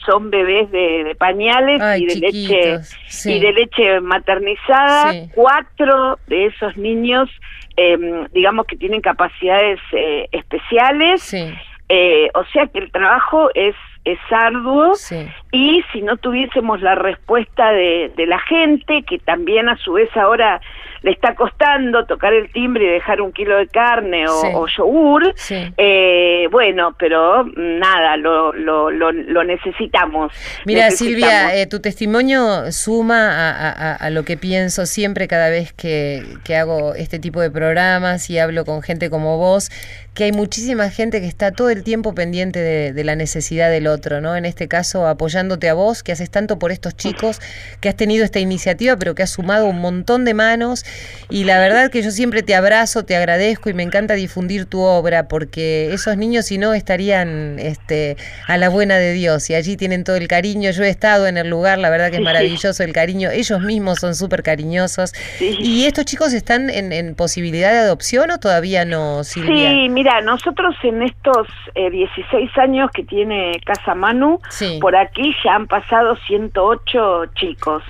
[0.05, 3.33] son bebés de, de pañales Ay, y de leche sí.
[3.33, 5.29] y de leche maternizada Sí.
[5.35, 7.29] cuatro de esos niños
[7.77, 7.97] eh,
[8.33, 11.51] digamos que tienen capacidades eh, especiales Sí,
[11.89, 13.75] eh, o sea que el trabajo es
[14.05, 15.27] es arduo sí.
[15.51, 20.09] y si no tuviésemos la respuesta de, de la gente, que también a su vez
[20.17, 20.59] ahora
[21.03, 24.47] le está costando tocar el timbre y dejar un kilo de carne o, Sí.
[24.53, 25.73] o yogur, Sí.
[25.77, 30.31] eh, bueno, pero nada, lo, lo, lo, lo necesitamos.
[30.65, 30.97] Mira, Necesitamos.
[31.29, 35.73] Silvia, eh, tu testimonio suma a, a- a- a lo que pienso siempre cada vez
[35.73, 39.71] que, que hago este tipo de programas y hablo con gente como vos,
[40.13, 43.87] que hay muchísima gente que está todo el tiempo pendiente de, de la necesidad del
[43.87, 44.35] otro, ¿no?
[44.35, 47.39] En este caso, apoyándote a vos, que haces tanto por estos chicos,
[47.79, 50.83] que has tenido esta iniciativa, pero que has sumado un montón de manos.
[51.29, 54.81] Y la verdad que yo siempre te abrazo, te agradezco y me encanta difundir tu
[54.81, 59.49] obra, porque esos niños, si no, estarían este, a la buena de Dios.
[59.49, 60.71] Y allí tienen todo el cariño.
[60.71, 63.29] Yo he estado en el lugar, la verdad que es maravilloso el cariño.
[63.31, 65.13] Ellos mismos son súper cariñosos.
[65.39, 69.71] ¿Y estos chicos están en, en posibilidad de adopción o todavía no, Silvia?
[69.71, 74.79] Sí, mira, nosotros en estos eh, 16 años que tiene Casa Manu, Sí.
[74.81, 77.83] por aquí ya han pasado 108 chicos.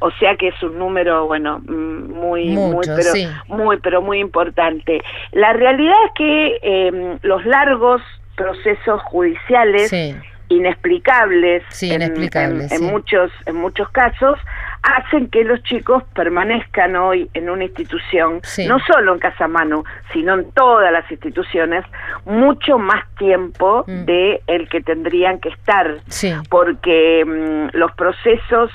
[0.00, 3.26] O sea que es un número, bueno, muy, muy, pero, sí.
[3.48, 5.02] muy, pero muy importante.
[5.32, 8.02] La realidad es que eh, los largos
[8.36, 10.14] procesos judiciales Sí.
[10.50, 14.38] inexplicables, en- muchos en muchos casos
[14.86, 18.66] hacen que los chicos permanezcan hoy en una institución Sí.
[18.68, 21.84] no solo en Casa Manu sino en todas las instituciones
[22.24, 24.04] mucho más tiempo Mm.
[24.04, 26.32] de el que tendrían que estar Sí.
[26.50, 28.70] porque mm, los procesos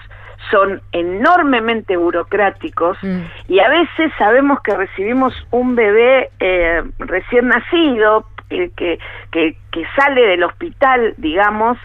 [0.49, 3.21] son enormemente burocráticos Mm.
[3.47, 8.99] y a veces sabemos que recibimos un bebé eh, recién nacido eh, que,
[9.31, 11.77] que, que sale del hospital, digamos,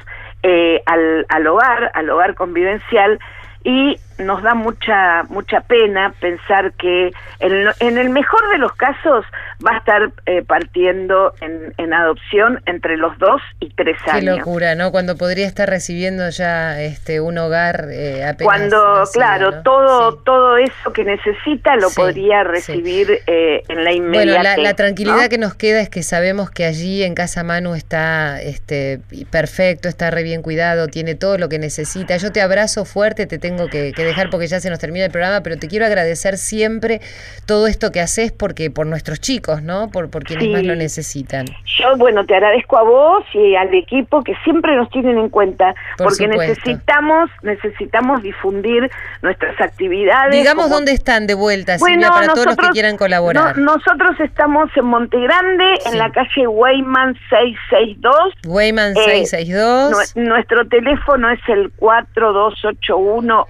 [0.42, 3.20] eh, al, al hogar, al hogar convivencial
[3.68, 9.26] y nos da mucha mucha pena pensar que en, el mejor de los casos
[9.66, 14.38] va a estar eh, partiendo en, en adopción entre los dos y tres Qué años.
[14.38, 14.90] locura, ¿no?
[14.90, 19.62] Cuando podría estar recibiendo ya este un hogar eh, apenas cuando nacido, claro ¿no?
[19.62, 20.18] todo Sí.
[20.24, 22.48] todo eso que necesita lo Sí, podría sí.
[22.48, 25.28] recibir eh, en la Bueno, inmediatez la, la tranquilidad ¿no?
[25.28, 29.00] que nos queda es que sabemos que allí en Casa Manu está este,
[29.30, 32.16] perfecto, está re bien cuidado, tiene todo lo que necesita.
[32.16, 35.10] Yo te abrazo fuerte, te tengo que, que dejar porque ya se nos termina el
[35.10, 37.00] programa, pero te quiero agradecer siempre
[37.46, 39.90] todo esto que haces porque por nuestros chicos, ¿no?
[39.90, 40.50] Por, por quienes Sí.
[40.52, 41.46] más lo necesitan.
[41.78, 45.74] Yo, bueno, te agradezco a vos y al equipo que siempre nos tienen en cuenta,
[45.96, 46.54] Por porque supuesto.
[46.70, 48.90] necesitamos necesitamos difundir
[49.22, 50.32] nuestras actividades.
[50.32, 53.56] Digamos como- dónde están de vuelta, Bueno, Silvia, para todos los que quieran colaborar.
[53.58, 55.90] no- nosotros estamos en Montegrande, Sí.
[55.92, 58.32] en la calle Weyman 662.
[58.46, 59.92] Weyman Eh, 662.
[60.14, 61.70] Nue- nuestro teléfono es el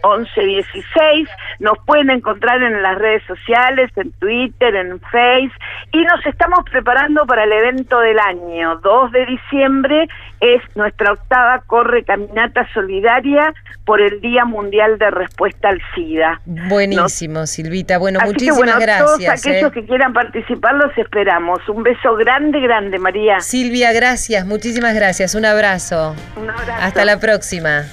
[0.03, 1.28] 4281-1116.
[1.61, 5.53] Nos pueden encontrar en las redes sociales, en Twitter, en Face.
[5.93, 8.76] Y nos estamos preparando para el evento del año.
[8.76, 10.09] 2 de diciembre
[10.41, 16.41] es nuestra octava corre caminata solidaria por el Día Mundial de Respuesta al SIDA.
[16.45, 17.99] Buenísimo, Silvita.
[17.99, 19.47] Bueno, Así que muchísimas bueno, todos gracias.
[19.47, 19.74] aquellos ¿eh?
[19.74, 21.61] que quieran participar los esperamos.
[21.68, 23.41] Un beso grande, grande, María.
[23.41, 25.34] Silvia, gracias, muchísimas gracias.
[25.34, 26.14] Un abrazo.
[26.37, 26.72] Un abrazo.
[26.80, 27.84] Hasta la próxima.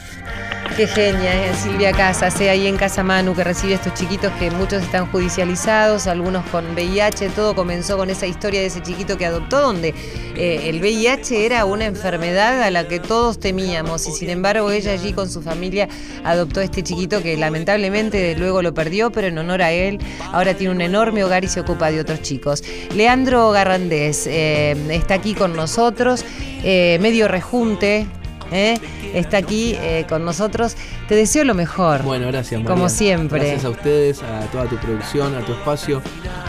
[0.76, 4.50] Qué genia, eh, Silvia Casas, eh, ahí en Casa Manu, que recibe estos chiquitos que
[4.52, 7.30] muchos están judicializados, algunos con VIH.
[7.30, 9.94] Todo comenzó con esa historia de ese chiquito que adoptó, donde
[10.38, 14.08] eh, el VIH era una enfermedad a la que todos temíamos.
[14.08, 15.90] Y sin embargo, ella allí con su familia
[16.24, 20.00] adoptó a este chiquito que lamentablemente luego lo perdió, pero en honor a él,
[20.32, 22.64] ahora tiene un enorme hogar y se ocupa de otros chicos.
[22.96, 26.24] Leandro Garrandés eh, está aquí con nosotros,
[26.64, 28.08] medio rejunte
[28.54, 28.80] ¿eh?
[29.14, 30.76] está aquí eh, con nosotros.
[31.08, 32.04] Te deseo lo mejor.
[32.04, 32.76] Bueno, gracias, María.
[32.76, 33.40] Como siempre.
[33.40, 36.02] Gracias a ustedes, a toda tu producción, a tu espacio.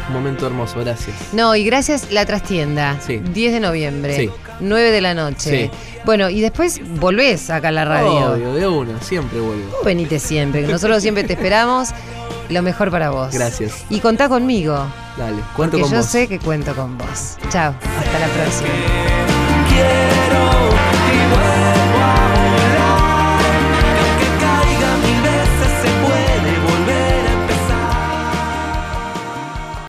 [0.09, 1.17] Un momento hermoso, gracias.
[1.33, 2.99] No, y gracias la trastienda.
[3.01, 3.21] Sí.
[3.33, 4.17] 10 de noviembre.
[4.17, 4.31] Sí.
[4.61, 5.71] 9 de la noche.
[5.71, 5.71] Sí.
[6.05, 8.33] Bueno, y después volvés acá a la radio.
[8.33, 9.79] Obvio, de una, siempre vuelvo.
[9.85, 11.91] Venite siempre, que nosotros siempre te esperamos.
[12.51, 13.33] Lo mejor para vos.
[13.33, 13.85] Gracias.
[13.89, 14.87] Y contá conmigo.
[15.17, 16.07] Dale, cuento con yo vos.
[16.07, 17.37] sé que cuento con vos.
[17.51, 18.69] Chao, hasta la próxima.